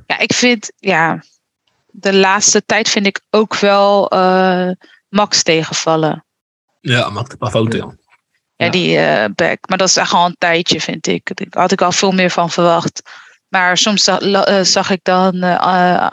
ja, 0.05 0.17
ik 0.17 0.33
vind, 0.33 0.71
ja, 0.77 1.23
de 1.85 2.13
laatste 2.13 2.65
tijd 2.65 2.89
vind 2.89 3.05
ik 3.05 3.21
ook 3.29 3.55
wel 3.55 4.09
eh, 4.09 4.71
Max 5.09 5.43
tegenvallen. 5.43 6.25
Ja, 6.79 7.09
maakt 7.09 7.31
een 7.31 7.37
paar 7.37 7.51
fouten. 7.51 7.99
Ja. 8.57 8.69
Die 8.69 8.97
eh 8.97 9.25
back. 9.35 9.57
Maar 9.69 9.77
dat 9.77 9.87
is 9.87 9.97
echt 9.97 10.13
al 10.13 10.25
een 10.25 10.35
tijdje, 10.37 10.81
vind 10.81 11.07
ik. 11.07 11.31
Daar 11.35 11.61
had 11.61 11.71
ik 11.71 11.81
al 11.81 11.91
veel 11.91 12.11
meer 12.11 12.29
van 12.29 12.49
verwacht. 12.49 13.01
Maar 13.47 13.77
soms 13.77 14.03
za- 14.03 14.19
la- 14.21 14.45
eh, 14.45 14.61
zag 14.63 14.89
ik 14.89 14.99
dan 15.03 15.43
eh, 15.43 16.07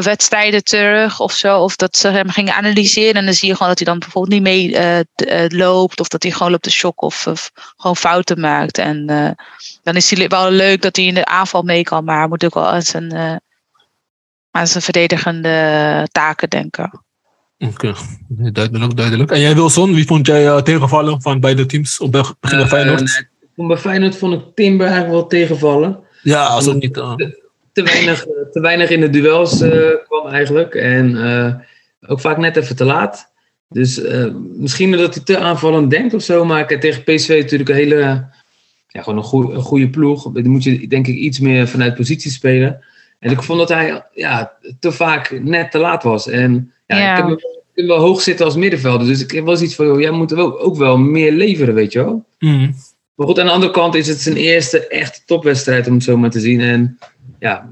wedstrijden 0.00 0.64
terug 0.64 1.20
of 1.20 1.32
zo. 1.32 1.62
Of 1.62 1.76
dat 1.76 1.96
ze 1.96 2.08
hem 2.08 2.28
gingen 2.30 2.54
analyseren. 2.54 3.14
En 3.14 3.24
dan 3.24 3.34
zie 3.34 3.48
je 3.48 3.52
gewoon 3.54 3.68
dat 3.68 3.78
hij 3.78 3.86
dan 3.86 3.98
bijvoorbeeld 3.98 4.34
niet 4.34 4.42
mee 4.42 5.04
loopt. 5.48 6.00
Of 6.00 6.08
dat 6.08 6.22
hij 6.22 6.32
gewoon 6.32 6.50
loopt 6.50 6.62
te 6.62 6.70
shock 6.70 7.02
of, 7.02 7.26
of 7.26 7.50
gewoon 7.76 7.96
fouten 7.96 8.40
maakt. 8.40 8.78
En 8.78 9.06
dan 9.82 9.96
is 9.96 10.10
hij 10.10 10.28
wel 10.28 10.50
leuk 10.50 10.82
dat 10.82 10.96
hij 10.96 11.04
in 11.04 11.14
de 11.14 11.24
aanval 11.24 11.62
mee 11.62 11.82
kan. 11.82 12.04
Maar 12.04 12.18
hij 12.18 12.28
moet 12.28 12.44
ook 12.44 12.54
wel 12.54 12.68
aan 12.68 12.82
zijn, 12.82 13.12
aan 14.50 14.66
zijn 14.66 14.82
verdedigende 14.82 16.08
taken 16.12 16.48
denken. 16.48 17.04
Oké, 17.58 17.94
duidelijk, 18.28 18.96
duidelijk. 18.96 19.30
En 19.30 19.40
jij 19.40 19.54
Wilson, 19.54 19.94
wie 19.94 20.06
vond 20.06 20.26
jij 20.26 20.46
eh, 20.46 20.56
tegenvallen 20.62 21.22
van 21.22 21.40
beide 21.40 21.66
teams 21.66 22.00
op 22.00 22.12
begin 22.12 22.34
bij 22.58 22.66
Eh, 22.66 22.72
Feyenoord? 22.72 23.26
nee, 23.54 23.66
bij 23.66 23.76
Feyenoord 23.76 24.16
vond 24.16 24.34
ik 24.34 24.40
Timber 24.54 24.86
eigenlijk 24.86 25.14
wel 25.16 25.26
tegenvallen. 25.26 25.98
ja, 26.22 26.46
als 26.46 26.68
ook 26.68 26.74
niet. 26.82 26.96
eh, 26.96 27.14
Te 27.72 27.82
weinig, 27.82 28.26
te 28.52 28.60
weinig 28.60 28.90
in 28.90 29.00
de 29.00 29.10
duels 29.10 29.58
kwam 30.06 30.26
eigenlijk. 30.28 30.74
En 30.74 31.16
ook 32.06 32.20
vaak 32.20 32.36
net 32.38 32.56
even 32.56 32.76
te 32.76 32.84
laat. 32.84 33.32
Dus 33.68 34.00
misschien 34.56 34.90
dat 34.90 35.14
hij 35.14 35.24
te 35.24 35.38
aanvallend 35.38 35.90
denkt 35.90 36.14
of 36.14 36.22
zo. 36.22 36.44
Maar 36.44 36.66
tegen 36.66 37.02
PSV 37.04 37.38
natuurlijk 37.42 37.70
een 37.70 37.76
hele... 37.76 38.26
Ja, 38.88 39.02
gewoon 39.02 39.18
een, 39.18 39.24
goe- 39.24 39.52
een 39.54 39.62
goede 39.62 39.88
ploeg. 39.88 40.32
Dan 40.32 40.48
moet 40.48 40.62
je 40.64 40.86
denk 40.88 41.06
ik 41.06 41.14
iets 41.16 41.38
meer 41.40 41.68
vanuit 41.68 41.94
positie 41.94 42.30
spelen. 42.30 42.84
En 43.18 43.30
ik 43.30 43.42
vond 43.42 43.58
dat 43.58 43.68
hij 43.68 44.02
ja, 44.14 44.52
te 44.80 44.92
vaak 44.92 45.40
net 45.42 45.70
te 45.70 45.78
laat 45.78 46.02
was. 46.02 46.28
En 46.28 46.72
ja, 46.86 46.96
Ja. 46.98 47.10
ik 47.10 47.16
heb 47.16 47.24
hem, 47.26 47.34
ik 47.34 47.42
heb 47.42 47.74
hem 47.74 47.86
wel 47.86 47.98
hoog 48.06 48.20
zitten 48.20 48.44
als 48.46 48.56
middenvelder. 48.56 49.06
Dus 49.06 49.22
ik 49.22 49.30
heb 49.30 49.44
wel 49.44 49.56
zoiets 49.56 49.74
van, 49.74 49.86
joh, 49.86 50.00
jij 50.00 50.10
moet 50.10 50.34
ook, 50.34 50.64
ook 50.64 50.76
wel 50.76 50.98
meer 50.98 51.32
leveren, 51.32 51.74
weet 51.74 51.92
je 51.92 51.98
wel. 52.04 52.24
mm. 52.38 52.74
Maar 53.14 53.26
goed, 53.26 53.38
aan 53.38 53.46
de 53.46 53.52
andere 53.52 53.72
kant 53.72 53.94
is 53.94 54.08
het 54.08 54.20
zijn 54.20 54.36
eerste 54.36 54.86
echte 54.88 55.20
topwedstrijd 55.26 55.86
om 55.86 55.94
het 55.94 56.02
zo 56.02 56.16
maar 56.16 56.30
te 56.30 56.40
zien. 56.40 56.60
En 56.60 56.98
ja, 57.38 57.70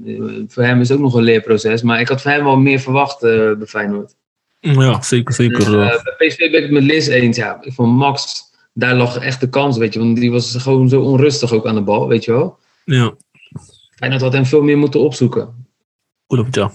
voor 0.48 0.62
hem 0.62 0.80
is 0.80 0.88
het 0.88 0.96
ook 0.98 1.04
nog 1.04 1.14
een 1.14 1.22
leerproces. 1.22 1.82
Maar 1.82 2.00
ik 2.00 2.08
had 2.08 2.22
van 2.22 2.32
hem 2.32 2.44
wel 2.44 2.56
meer 2.56 2.80
verwacht 2.80 3.22
eh, 3.22 3.30
bij 3.30 3.66
Feyenoord. 3.66 4.14
Ja, 4.60 5.02
zeker, 5.02 5.34
zeker. 5.34 5.58
Dus, 5.58 5.66
eh. 5.66 5.94
eh, 5.94 6.02
bij 6.18 6.28
PSV 6.28 6.38
ben 6.38 6.54
ik 6.54 6.62
het 6.62 6.70
met 6.70 6.82
Liz 6.82 7.08
eens. 7.08 7.36
Ja, 7.36 7.58
ik 7.60 7.72
vond 7.72 7.96
Max, 7.96 8.42
daar 8.72 8.94
lag 8.94 9.18
echt 9.18 9.40
de 9.40 9.48
kans, 9.48 9.78
weet 9.78 9.92
je. 9.92 9.98
Want 9.98 10.16
die 10.16 10.30
was 10.30 10.54
gewoon 10.58 10.88
zo 10.88 11.00
onrustig 11.02 11.52
ook 11.52 11.66
aan 11.66 11.74
de 11.74 11.80
bal, 11.80 12.08
weet 12.08 12.24
je 12.24 12.32
wel. 12.32 12.58
ja, 12.84 13.14
Feyenoord 13.96 14.22
had 14.22 14.32
hem 14.32 14.46
veel 14.46 14.62
meer 14.62 14.78
moeten 14.78 15.00
opzoeken. 15.00 15.66
klopt, 16.26 16.54
ja. 16.54 16.70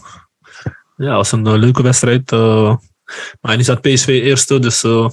Ja, 0.98 1.16
was 1.16 1.32
een 1.32 1.48
eh, 1.48 1.54
leuke 1.54 1.82
wedstrijd. 1.84 2.32
eh. 2.32 2.76
maar 3.42 3.58
nu 3.58 3.64
staat 3.64 3.82
PSV 3.82 4.08
eerste, 4.08 4.60
dus 4.60 4.84
eh, 4.84 5.08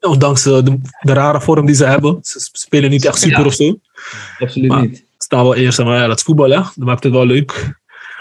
ondanks 0.00 0.42
de, 0.42 0.62
de 1.00 1.12
rare 1.12 1.40
vorm 1.40 1.66
die 1.66 1.74
ze 1.74 1.84
hebben, 1.84 2.18
ze 2.22 2.48
spelen 2.52 2.90
niet 2.90 3.04
echt 3.04 3.18
super 3.18 3.38
Ja. 3.40 3.44
of 3.46 3.54
zo. 3.54 3.78
Absoluut 4.38 4.68
Maar- 4.70 4.80
niet. 4.80 5.04
staan 5.18 5.42
wel 5.42 5.54
eerst, 5.54 5.78
maar 5.78 5.98
ja, 5.98 6.06
dat 6.06 6.16
is 6.16 6.22
voetbal, 6.22 6.50
hè? 6.50 6.56
Dat 6.56 6.74
maakt 6.76 7.02
het 7.04 7.12
wel 7.12 7.26
leuk. 7.26 7.78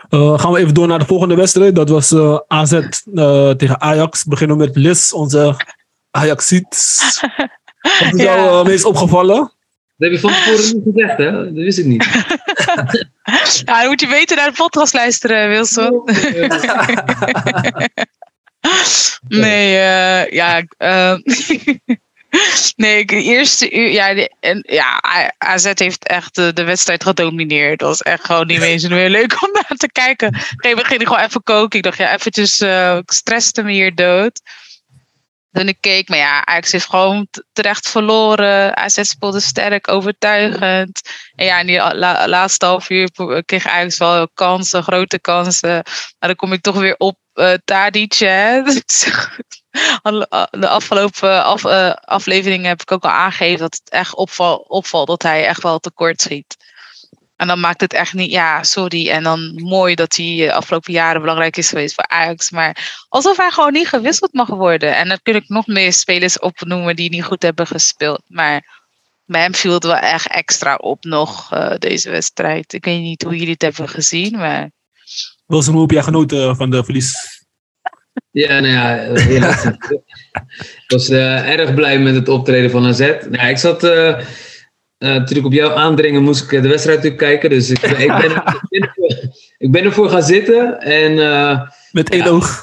Eh, 0.09 0.39
gaan 0.39 0.51
we 0.51 0.59
even 0.59 0.73
door 0.73 0.87
naar 0.87 0.99
de 0.99 1.05
volgende 1.05 1.35
wedstrijd. 1.35 1.75
Dat 1.75 1.89
was 1.89 2.11
eh, 2.11 2.39
AZ 2.47 2.73
eh, 2.73 3.49
tegen 3.51 3.81
Ajax. 3.81 4.23
Beginnen 4.23 4.57
we 4.57 4.63
met 4.65 4.75
Liz, 4.75 5.11
onze 5.11 5.55
Ajaxiet. 6.11 6.67
Wat 7.99 8.13
is 8.13 8.21
Ja. 8.21 8.35
jou 8.35 8.67
meest 8.67 8.85
opgevallen? 8.85 9.51
Dat 9.99 10.09
heb 10.09 10.11
je 10.11 10.19
van 10.19 10.31
tevoren 10.33 10.73
niet 10.75 10.83
gezegd, 10.93 11.17
hè? 11.17 11.31
Dat 11.31 11.53
wist 11.63 11.77
ik 11.77 11.85
niet. 11.85 12.07
Ja, 13.65 13.79
dan 13.79 13.87
moet 13.87 13.99
je 14.01 14.07
beter 14.07 14.35
naar 14.37 14.49
de 14.49 14.55
podcast 14.55 14.93
luisteren, 14.93 15.49
Wilson. 15.49 16.03
Nee, 19.27 19.75
eh, 19.77 20.31
ja. 20.31 20.63
eh, 20.77 21.15
nee, 22.75 22.99
ik, 22.99 23.07
de 23.07 23.23
eerste 23.23 23.71
uur. 23.71 23.91
Ja, 23.91 24.13
de- 24.13 24.31
en, 24.39 24.63
ja, 24.67 25.01
AZ 25.37 25.71
heeft 25.73 26.07
echt 26.07 26.35
de, 26.35 26.53
de 26.53 26.63
wedstrijd 26.63 27.03
gedomineerd. 27.03 27.79
Dat 27.79 27.87
was 27.87 28.01
echt 28.01 28.25
gewoon 28.25 28.47
niet 28.47 28.61
eens 28.61 28.87
meer 28.87 29.09
leuk 29.09 29.43
om 29.43 29.49
naar 29.51 29.77
te 29.77 29.91
kijken. 29.91 30.27
Op 30.27 30.33
een 30.33 30.39
gegeven 30.39 30.69
moment 30.69 30.87
ging 30.87 31.01
ik 31.01 31.07
gewoon 31.07 31.23
even 31.23 31.43
koken. 31.43 31.77
Ik 31.77 31.83
dacht, 31.85 31.97
ja, 31.97 32.13
eventjes. 32.13 32.59
eh 32.59 32.95
ik 32.95 33.11
stresste 33.11 33.63
me 33.63 33.71
hier 33.71 33.95
dood. 33.95 34.41
Toen 35.51 35.67
ik 35.67 35.77
keek, 35.79 36.09
maar 36.09 36.17
ja, 36.17 36.45
Ajax 36.45 36.71
heeft 36.71 36.89
gewoon 36.89 37.27
terecht 37.53 37.89
verloren. 37.89 38.77
AZ 38.77 38.99
speelde 39.01 39.39
sterk, 39.39 39.87
overtuigend. 39.87 41.01
En 41.35 41.45
ja, 41.45 41.59
in 41.59 41.65
die 41.65 41.95
la- 41.95 42.27
laatste 42.27 42.65
half 42.65 42.89
uur 42.89 43.09
kreeg 43.45 43.67
Ajax 43.67 43.97
wel 43.97 44.29
kansen, 44.33 44.83
grote 44.83 45.19
kansen. 45.19 45.69
Maar 46.19 46.29
dan 46.29 46.35
kom 46.35 46.53
ik 46.53 46.61
toch 46.61 46.75
weer 46.75 46.95
op. 46.97 47.17
Hè? 47.33 48.61
De 50.49 50.67
afgelopen 50.67 51.43
af, 51.43 51.65
eh, 51.65 51.93
afleveringen 51.93 52.67
heb 52.67 52.81
ik 52.81 52.91
ook 52.91 53.03
al 53.03 53.09
aangegeven 53.09 53.59
dat 53.59 53.79
het 53.83 53.89
echt 53.89 54.15
opval, 54.15 54.55
opvalt 54.57 55.07
dat 55.07 55.21
hij 55.23 55.45
echt 55.45 55.63
wel 55.63 55.79
tekort 55.79 56.21
schiet. 56.21 56.58
En 57.39 57.47
dan 57.47 57.59
maakt 57.59 57.81
het 57.81 57.93
echt 57.93 58.13
niet, 58.13 58.31
ja, 58.31 58.63
sorry. 58.63 59.09
En 59.09 59.23
dan 59.23 59.53
mooi 59.55 59.95
dat 59.95 60.15
hij 60.15 60.35
de 60.37 60.53
afgelopen 60.53 60.93
jaren 60.93 61.21
belangrijk 61.21 61.57
is 61.57 61.69
geweest 61.69 61.95
voor 61.95 62.07
Ajax. 62.07 62.49
Maar 62.49 63.03
alsof 63.09 63.37
hij 63.37 63.51
gewoon 63.51 63.73
niet 63.73 63.87
gewisseld 63.87 64.33
mag 64.33 64.47
worden. 64.47 64.95
En 64.95 65.07
dan 65.07 65.19
kun 65.23 65.35
ik 65.35 65.47
nog 65.47 65.67
meer 65.67 65.93
spelers 65.93 66.39
opnoemen 66.39 66.95
die 66.95 67.09
niet 67.09 67.23
goed 67.23 67.41
hebben 67.41 67.67
gespeeld. 67.67 68.21
Maar 68.27 68.81
bij 69.25 69.41
hem 69.41 69.55
viel 69.55 69.73
het 69.73 69.83
wel 69.83 69.95
echt 69.95 70.27
extra 70.27 70.75
op 70.75 71.03
nog, 71.03 71.53
eh, 71.53 71.75
deze 71.77 72.09
wedstrijd. 72.09 72.73
Ik 72.73 72.85
weet 72.85 73.01
niet 73.01 73.21
hoe 73.21 73.35
jullie 73.35 73.53
het 73.53 73.61
hebben 73.61 73.89
gezien, 73.89 74.37
maar... 74.37 74.71
Wilson, 75.45 75.73
hoe 75.73 75.81
heb 75.81 75.91
jij 75.91 76.03
genoten 76.03 76.55
van 76.55 76.69
de 76.69 76.83
verlies? 76.83 77.39
Ja, 78.31 78.59
nou 78.59 78.73
ja, 78.73 78.97
eh, 78.97 79.65
ik 80.83 80.83
was 80.87 81.09
eh, 81.09 81.49
erg 81.49 81.73
blij 81.73 81.99
met 81.99 82.15
het 82.15 82.29
optreden 82.29 82.71
van 82.71 82.85
AZ. 82.85 82.99
Nou, 83.29 83.49
ik 83.49 83.57
zat 83.57 83.83
eh, 83.83 84.19
eh, 84.99 85.09
natuurlijk 85.09 85.47
op 85.47 85.53
jouw 85.53 85.73
aandringen, 85.73 86.23
moest 86.23 86.43
ik 86.43 86.51
eh, 86.51 86.61
de 86.61 86.67
wedstrijd 86.67 86.97
natuurlijk 87.03 87.23
kijken. 87.23 87.49
Dus 87.49 87.69
ik, 87.69 87.81
ik, 87.81 88.07
ben, 88.07 88.31
ik, 88.69 88.69
ben, 88.69 88.81
ervoor, 88.81 89.09
ik 89.57 89.71
ben 89.71 89.83
ervoor 89.83 90.09
gaan 90.09 90.23
zitten. 90.23 90.79
En 90.81 91.19
eh, 91.19 91.61
Met 91.91 92.09
één 92.09 92.23
Ja. 92.23 92.29
oog. 92.29 92.59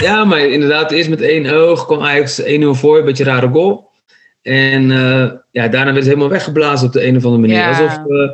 ja, 0.00 0.24
maar 0.24 0.40
inderdaad, 0.40 0.90
eerst 0.90 1.08
met 1.08 1.20
één 1.20 1.46
oog 1.46 1.86
kwam 1.86 2.02
Ajax 2.02 2.42
1-0 2.42 2.44
voor, 2.70 2.98
een 2.98 3.04
beetje 3.04 3.24
rare 3.24 3.48
goal. 3.48 3.92
En 4.42 4.90
eh, 4.90 5.30
ja, 5.50 5.68
daarna 5.68 5.92
werd 5.92 6.02
ze 6.04 6.08
helemaal 6.08 6.28
weggeblazen 6.30 6.86
op 6.86 6.92
de 6.92 7.06
een 7.06 7.16
of 7.16 7.24
andere 7.24 7.40
manier. 7.42 7.56
Ja. 7.56 7.68
Alsof, 7.68 8.06
eh, 8.06 8.30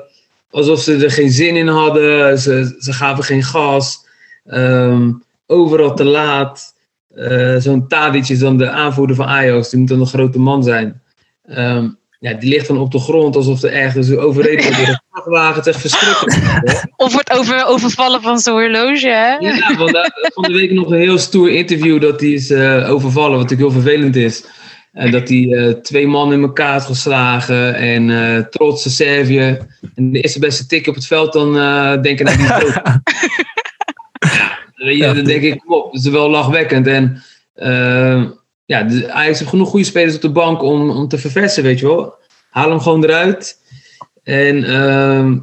alsof 0.51 0.81
ze 0.81 1.05
er 1.05 1.11
geen 1.11 1.31
zin 1.31 1.57
in 1.57 1.69
hadden. 1.69 2.39
Ze, 2.39 2.77
ze 2.79 2.93
gaven 2.93 3.25
geen 3.25 3.43
gas. 3.43 4.07
Ehm, 4.45 5.13
overal 5.47 5.95
te 5.95 6.05
laat. 6.05 6.75
Eh, 7.15 7.57
Zo'n 7.57 7.89
Tadic 7.89 8.29
is 8.29 8.39
dan 8.39 8.57
de 8.57 8.71
aanvoerder 8.71 9.17
van 9.17 9.27
Ajax. 9.27 9.71
Die 9.71 9.79
moet 9.79 9.89
dan 9.89 10.01
een 10.01 10.07
grote 10.07 10.39
man 10.39 10.63
zijn. 10.63 11.03
Ehm, 11.45 11.89
ja, 12.21 12.35
die 12.35 12.49
ligt 12.49 12.67
dan 12.67 12.79
op 12.79 12.93
de 12.93 12.99
grond 12.99 13.37
alsof 13.37 13.63
er 13.63 13.73
ergens 13.73 14.11
overreden 14.11 14.65
wordt 14.65 14.79
door 14.79 14.87
een 14.89 15.03
vrachtwagen. 15.11 15.63
Echt 15.65 15.81
verschrikkelijk. 15.81 16.85
Of 16.97 17.13
wordt 17.13 17.33
over, 17.33 17.67
overvallen 17.67 18.23
van 18.23 18.39
zijn 18.39 18.55
horloge, 18.55 19.09
hè? 19.09 19.35
Ja, 19.35 19.77
want 19.77 19.93
daar 19.93 20.31
van 20.35 20.43
de 20.43 20.53
week 20.53 20.73
nog 20.73 20.91
een 20.91 20.99
heel 20.99 21.19
stoer 21.19 21.51
interview 21.51 22.01
dat 22.01 22.21
hij 22.21 22.31
is 22.31 22.51
eh, 22.51 22.91
overvallen, 22.91 23.39
wat 23.39 23.41
natuurlijk 23.41 23.73
heel 23.73 23.83
vervelend 23.83 24.17
is. 24.17 24.45
En 24.93 25.11
dat 25.11 25.29
hij 25.29 25.53
eh, 25.53 25.75
twee 25.75 26.07
man 26.07 26.33
in 26.33 26.43
elkaar 26.43 26.73
had 26.73 26.85
geslagen 26.85 27.75
en 27.75 28.11
eh 28.11 28.45
trotse 28.45 28.91
Servië. 28.91 29.59
En 29.95 30.13
de 30.13 30.21
eerste 30.21 30.39
beste 30.39 30.67
tik 30.67 30.87
op 30.87 30.95
het 30.95 31.07
veld, 31.07 31.33
dan 31.33 31.59
eh 31.59 32.03
denken 32.03 32.25
dat 32.25 32.35
hij 32.35 32.45
is 32.45 32.65
dood. 32.65 32.83
ja, 34.99 35.13
dan 35.13 35.25
denk 35.25 35.43
ik, 35.43 35.61
kom 35.61 35.75
op, 35.75 35.93
dat 35.93 36.05
is 36.05 36.11
wel 36.11 36.31
lachwekkend. 36.31 36.87
En 36.87 37.23
eh, 37.55 38.25
ja, 38.71 38.83
de, 38.83 39.13
Ajax 39.13 39.39
heeft 39.39 39.51
genoeg 39.51 39.69
goede 39.69 39.85
spelers 39.85 40.15
op 40.15 40.21
de 40.21 40.31
bank 40.31 40.63
om, 40.63 40.91
om 40.91 41.09
te 41.09 41.19
verversen, 41.19 41.63
weet 41.63 41.79
je 41.79 41.87
wel. 41.87 42.15
Haal 42.51 42.71
hem 42.71 42.81
gewoon 42.81 43.05
eruit. 43.05 43.59
En 44.23 44.65
ehm, 44.65 45.39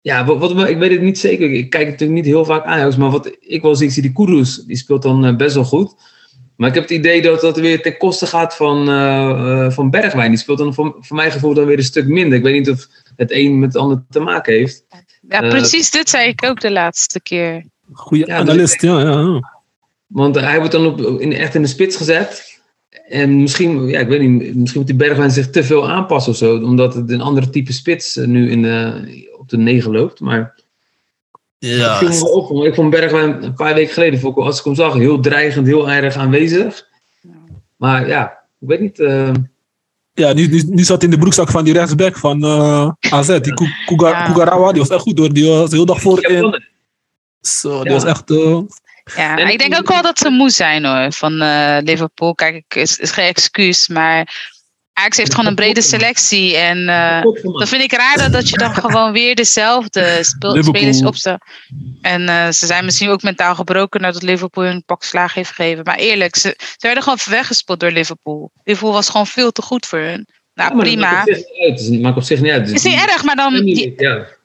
ja, 0.00 0.24
wat, 0.24 0.52
wat, 0.52 0.68
ik 0.68 0.78
weet 0.78 0.90
het 0.90 1.00
niet 1.00 1.18
zeker. 1.18 1.52
Ik 1.52 1.70
kijk 1.70 1.84
natuurlijk 1.84 2.18
niet 2.18 2.24
heel 2.24 2.44
vaak 2.44 2.64
Ajax, 2.64 2.96
maar 2.96 3.10
wat 3.10 3.36
ik 3.40 3.62
wel 3.62 3.74
zie, 3.74 3.86
ik 3.86 3.92
zie 3.92 4.02
die 4.02 4.12
Kudus, 4.12 4.56
die 4.56 4.76
speelt 4.76 5.02
dan 5.02 5.24
eh, 5.24 5.36
best 5.36 5.54
wel 5.54 5.64
goed. 5.64 5.94
Maar 6.56 6.68
ik 6.68 6.74
heb 6.74 6.82
het 6.82 6.92
idee 6.92 7.22
dat 7.22 7.40
dat 7.40 7.56
weer 7.56 7.82
ten 7.82 7.96
koste 7.96 8.26
gaat 8.26 8.56
van, 8.56 8.88
eh, 8.88 9.64
eh, 9.64 9.72
van 9.72 9.90
Bergwijn. 9.90 10.30
Die 10.30 10.38
speelt 10.38 10.58
dan 10.58 10.74
voor, 10.74 10.96
voor 11.00 11.16
mijn 11.16 11.32
gevoel 11.32 11.54
dan 11.54 11.64
weer 11.64 11.78
een 11.78 11.84
stuk 11.84 12.06
minder. 12.06 12.38
Ik 12.38 12.44
weet 12.44 12.58
niet 12.58 12.70
of 12.70 12.86
het 13.16 13.30
een 13.30 13.58
met 13.58 13.72
het 13.72 13.82
ander 13.82 14.02
te 14.10 14.20
maken 14.20 14.52
heeft. 14.52 14.84
Ja, 15.28 15.40
precies 15.40 15.90
dit 15.90 16.08
zei 16.08 16.28
ik 16.28 16.44
ook 16.44 16.60
de 16.60 16.70
laatste 16.70 17.20
keer. 17.20 17.64
Goeie 17.92 18.26
Ja, 18.26 18.40
dus 18.40 18.48
analist, 18.48 18.82
ja, 18.82 19.00
ja, 19.00 19.20
ja. 19.20 19.58
Want 20.06 20.34
hij 20.34 20.58
wordt 20.58 20.72
dan 20.72 20.86
op, 20.86 21.20
in, 21.20 21.32
echt 21.32 21.54
in 21.54 21.62
de 21.62 21.68
spits 21.68 21.96
gezet. 21.96 22.49
En 23.10 23.40
misschien, 23.40 23.86
ja, 23.88 23.98
ik 24.00 24.08
weet 24.08 24.20
niet, 24.20 24.54
misschien 24.54 24.80
moet 24.80 24.88
die 24.88 24.98
Bergwijn 24.98 25.30
zich 25.30 25.50
te 25.50 25.64
veel 25.64 25.88
aanpassen 25.90 26.32
of 26.32 26.38
zo. 26.38 26.54
Omdat 26.56 26.94
het 26.94 27.10
een 27.10 27.20
andere 27.20 27.50
type 27.50 27.72
spits 27.72 28.16
eh, 28.16 28.26
nu 28.26 28.50
in 28.50 28.62
de, 28.62 29.28
op 29.38 29.48
de 29.48 29.56
negen 29.56 29.90
loopt. 29.92 30.20
Maar 30.20 30.54
Ja, 31.58 31.96
viel 31.98 32.08
me 32.08 32.14
wel 32.14 32.32
op, 32.32 32.48
want 32.48 32.64
ik 32.66 32.74
vond 32.74 32.90
Bergwijn 32.90 33.42
een 33.42 33.54
paar 33.54 33.74
weken 33.74 33.92
geleden, 33.94 34.20
vond 34.20 34.36
ik, 34.36 34.42
als 34.44 34.58
ik 34.58 34.64
hem 34.64 34.74
zag, 34.74 34.94
heel 34.94 35.20
dreigend, 35.20 35.66
heel 35.66 35.90
erg 35.90 36.14
aanwezig. 36.14 36.86
Maar 37.76 38.08
ja, 38.08 38.38
ik 38.60 38.68
weet 38.68 38.80
niet. 38.80 38.98
eh, 38.98 39.32
ja 40.12 40.32
nu, 40.32 40.46
nu, 40.46 40.62
nu 40.66 40.82
zat 40.82 41.02
in 41.02 41.10
de 41.10 41.18
broekzak 41.18 41.50
van 41.50 41.64
die 41.64 41.72
rechtsback 41.72 42.16
van 42.16 42.44
eh, 42.44 42.90
AZ. 43.10 43.26
Die 43.40 43.52
Ja. 43.96 44.24
Kugarawa, 44.26 44.70
die 44.72 44.80
was 44.80 44.90
echt 44.90 45.00
goed 45.00 45.18
hoor. 45.18 45.32
Die 45.32 45.48
was 45.48 45.70
heel 45.70 45.86
dag 45.86 46.00
voor 46.00 46.26
in. 46.26 46.62
Zo, 47.40 47.78
die 47.82 47.88
Ja. 47.88 47.92
was 47.92 48.04
echt... 48.04 48.30
eh, 48.30 48.58
Ja, 49.16 49.36
En 49.36 49.48
ik 49.48 49.58
denk 49.58 49.76
ook 49.76 49.88
wel 49.88 50.02
dat 50.02 50.18
ze 50.18 50.30
moe 50.30 50.50
zijn 50.50 50.84
hoor, 50.84 51.12
van 51.12 51.40
eh, 51.40 51.76
Liverpool. 51.82 52.34
Kijk, 52.34 52.54
ik- 52.54 52.74
is, 52.74 52.96
is 52.98 53.10
geen 53.10 53.26
excuus, 53.28 53.88
maar 53.88 54.48
Ajax 54.92 55.16
heeft 55.16 55.30
gewoon 55.34 55.46
een 55.48 55.54
brede 55.54 55.82
selectie. 55.82 56.56
En 56.56 56.88
eh, 56.88 57.22
dan 57.42 57.66
vind 57.66 57.82
ik 57.82 57.92
raar 57.92 58.16
dat, 58.16 58.32
dat 58.32 58.48
je 58.48 58.56
dan 58.58 58.74
gewoon 58.74 59.12
weer 59.12 59.34
dezelfde 59.34 60.18
speel- 60.24 60.62
spelers 60.62 61.02
opstelt. 61.02 61.42
En 62.02 62.28
eh, 62.28 62.48
ze 62.50 62.66
zijn 62.66 62.84
misschien 62.84 63.08
ook 63.10 63.22
mentaal 63.22 63.54
gebroken 63.54 64.00
nadat 64.00 64.22
Liverpool 64.22 64.64
hun 64.64 64.84
pak 64.84 65.02
slaag 65.02 65.34
heeft 65.34 65.50
gegeven. 65.50 65.84
Maar 65.84 65.96
eerlijk, 65.96 66.36
ze, 66.36 66.54
ze 66.58 66.76
werden 66.78 67.02
gewoon 67.02 67.18
weggespeeld 67.24 67.80
door 67.80 67.90
Liverpool. 67.90 68.50
Liverpool 68.64 68.92
was 68.92 69.08
gewoon 69.08 69.26
veel 69.26 69.50
te 69.52 69.62
goed 69.62 69.86
voor 69.86 69.98
hun. 69.98 70.26
Nou, 70.54 70.74
Ja, 70.76 70.80
prima. 70.80 71.10
maakt 71.10 71.28
op 71.28 71.34
zich 71.34 71.46
niet 71.52 71.70
uit. 71.70 71.80
Het 71.80 72.00
maakt 72.00 72.16
op 72.16 72.22
zich 72.22 72.40
niet 72.40 72.52
uit. 72.52 72.64
Dus 72.64 72.74
Is 72.74 72.82
niet 72.82 73.00
erg, 73.08 73.22
maar 73.24 73.36
dan... 73.36 73.52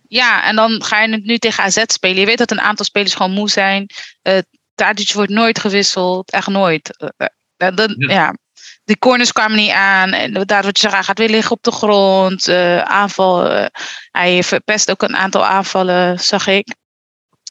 ja, 0.07 0.48
en 0.48 0.55
dan 0.55 0.84
ga 0.84 1.01
je 1.01 1.12
het 1.12 1.25
nu 1.25 1.38
tegen 1.38 1.63
AZ 1.63 1.84
spelen. 1.88 2.19
Je 2.19 2.25
weet 2.25 2.38
dat 2.38 2.51
een 2.51 2.62
aantal 2.62 2.86
spelers 2.86 3.13
gewoon 3.15 3.31
moe 3.31 3.50
zijn. 3.50 3.89
Uh, 4.24 4.38
Tadic 4.75 5.13
wordt 5.13 5.32
nooit 5.32 5.60
gewisseld. 5.60 6.32
Echt 6.32 6.48
nooit. 6.48 6.98
Eh, 6.98 7.27
eh, 7.58 7.75
dan, 7.75 7.96
Ja. 7.98 8.13
ja. 8.13 8.34
Die 8.84 8.98
corners 9.00 9.32
kwamen 9.32 9.58
niet 9.58 9.72
aan. 9.72 10.12
En 10.13 10.34
daardoor 10.34 10.62
wat 10.63 10.75
je 10.75 10.82
zegt, 10.82 10.94
hij 10.94 11.03
gaat 11.03 11.17
weer 11.17 11.29
liggen 11.29 11.51
op 11.51 11.63
de 11.63 11.72
grond. 11.72 12.48
eh, 12.48 12.79
aanval. 12.82 13.50
eh, 13.50 13.65
hij 14.12 14.44
verpest 14.44 14.91
ook 14.91 15.01
een 15.01 15.15
aantal 15.15 15.46
aanvallen, 15.46 16.20
zag 16.20 16.48
ik. 16.48 16.75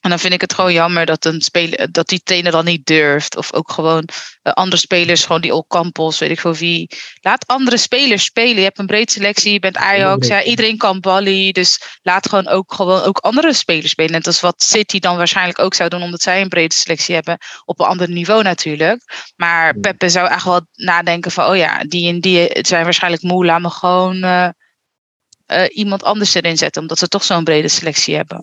En 0.04 0.10
dan 0.10 0.18
vind 0.18 0.32
ik 0.32 0.40
het 0.40 0.54
gewoon 0.54 0.72
jammer 0.72 1.06
dat, 1.06 1.24
een 1.24 1.40
speler, 1.40 1.92
dat 1.92 2.08
die 2.08 2.22
trainer 2.22 2.52
dan 2.52 2.64
niet 2.64 2.86
durft. 2.86 3.36
Of 3.36 3.52
ook 3.52 3.70
gewoon 3.70 4.08
eh, 4.42 4.52
andere 4.52 4.76
spelers, 4.76 5.24
gewoon 5.24 5.40
die 5.40 5.66
Campos, 5.66 6.18
weet 6.18 6.30
ik 6.30 6.40
veel 6.40 6.54
wie. 6.54 6.90
Laat 7.20 7.46
andere 7.46 7.76
spelers 7.76 8.24
spelen. 8.24 8.56
Je 8.56 8.62
hebt 8.62 8.78
een 8.78 8.86
breed 8.86 9.12
selectie, 9.12 9.52
je 9.52 9.58
bent 9.58 9.76
Ajax. 9.76 10.26
Ja, 10.26 10.42
iedereen 10.42 10.76
kan 10.76 11.00
ballen. 11.00 11.52
Dus 11.52 11.98
laat 12.02 12.28
gewoon 12.28 12.48
ook, 12.48 12.74
gewoon 12.74 13.02
ook 13.02 13.18
andere 13.18 13.52
spelers 13.52 13.90
spelen. 13.90 14.12
Net 14.12 14.26
als 14.26 14.40
wat 14.40 14.62
City 14.62 14.98
dan 14.98 15.16
waarschijnlijk 15.16 15.58
ook 15.58 15.74
zou 15.74 15.88
doen, 15.88 16.02
omdat 16.02 16.22
zij 16.22 16.40
een 16.40 16.48
brede 16.48 16.74
selectie 16.74 17.14
hebben. 17.14 17.38
Op 17.64 17.80
een 17.80 17.86
ander 17.86 18.10
niveau 18.10 18.42
natuurlijk. 18.42 19.32
Maar 19.36 19.78
Peppe 19.78 20.08
zou 20.08 20.28
echt 20.28 20.44
wel 20.44 20.66
nadenken 20.72 21.30
van, 21.30 21.46
oh 21.46 21.56
ja, 21.56 21.84
die 21.84 22.08
en 22.08 22.20
die 22.20 22.48
zijn 22.60 22.84
waarschijnlijk 22.84 23.22
moe. 23.22 23.44
Laat 23.44 23.60
me 23.60 23.70
gewoon 23.70 24.16
uh, 24.16 24.48
uh, 25.46 25.64
iemand 25.68 26.02
anders 26.02 26.34
erin 26.34 26.56
zetten, 26.56 26.82
omdat 26.82 26.98
ze 26.98 27.08
toch 27.08 27.24
zo'n 27.24 27.44
brede 27.44 27.68
selectie 27.68 28.16
hebben. 28.16 28.40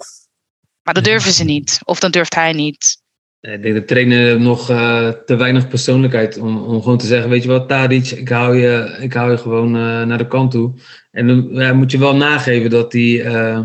Maar 0.84 0.94
dat 0.94 1.04
durven 1.04 1.32
ze 1.32 1.44
niet. 1.44 1.80
Of 1.84 2.00
dan 2.00 2.12
durft 2.12 2.36
hij 2.36 2.54
niet. 2.54 3.02
Ik 3.42 3.62
denk 3.62 3.76
de 3.76 3.86
trainer 3.86 4.40
nog 4.40 4.70
uh, 4.70 5.08
te 5.08 5.36
weinig 5.36 5.68
persoonlijkheid 5.68 6.38
om, 6.38 6.58
om 6.58 6.82
gewoon 6.82 6.98
te 6.98 7.06
zeggen, 7.06 7.30
weet 7.30 7.44
je 7.44 7.50
wat, 7.50 7.68
Tadic, 7.68 8.12
ik 8.12 8.30
hou 8.30 8.58
je, 8.58 8.98
ik 9.00 9.14
hou 9.14 9.32
je 9.32 9.38
gewoon 9.38 9.76
uh, 9.76 10.04
naar 10.04 10.18
de 10.18 10.28
kant 10.28 10.52
toe. 10.52 10.74
En 11.12 11.28
dan 11.28 11.76
moet 11.76 11.92
je 11.92 11.98
wel 11.98 12.16
nageven 12.16 12.70
dat 12.70 12.92
die 12.92 13.24
uh, 13.24 13.60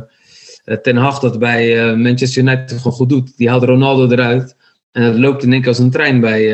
Ten 0.83 0.97
Hag 0.97 1.19
dat 1.19 1.39
bij 1.39 1.97
Manchester 1.97 2.43
United 2.43 2.73
gewoon 2.77 2.93
goed 2.93 3.09
doet. 3.09 3.37
Die 3.37 3.49
haalt 3.49 3.63
Ronaldo 3.63 4.11
eruit 4.11 4.57
en 4.93 5.03
dat 5.03 5.19
loopt 5.19 5.43
in 5.43 5.53
één 5.53 5.61
keer 5.61 5.69
als 5.69 5.79
een 5.79 5.91
trein 5.91 6.21
bij, 6.21 6.51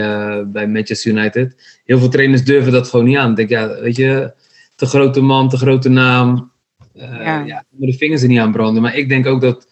bij 0.46 0.68
Manchester 0.68 1.12
United. 1.12 1.80
Heel 1.84 1.98
veel 1.98 2.08
trainers 2.08 2.44
durven 2.44 2.72
dat 2.72 2.88
gewoon 2.88 3.04
niet 3.04 3.16
aan. 3.16 3.30
Ik 3.30 3.36
denk, 3.36 3.48
ja, 3.48 3.80
weet 3.80 3.96
je, 3.96 4.32
te 4.76 4.86
grote 4.86 5.20
man, 5.20 5.48
te 5.48 5.56
grote 5.56 5.88
naam. 5.88 6.52
ja. 6.94 7.44
ja, 7.46 7.64
de 7.70 7.92
vingers 7.92 8.22
er 8.22 8.28
niet 8.28 8.38
aan 8.38 8.52
branden. 8.52 8.82
Maar 8.82 8.96
ik 8.96 9.08
denk 9.08 9.26
ook 9.26 9.40
dat 9.40 9.66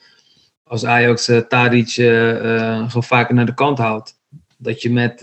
als 0.70 0.84
Ajax 0.84 1.28
uh, 1.28 1.38
Tadic 1.38 1.90
gewoon 1.90 3.02
vaker 3.02 3.34
naar 3.34 3.46
de 3.46 3.54
kant 3.54 3.78
haalt. 3.78 4.18
Dat 4.56 4.82
je 4.82 4.90
met, 4.90 5.20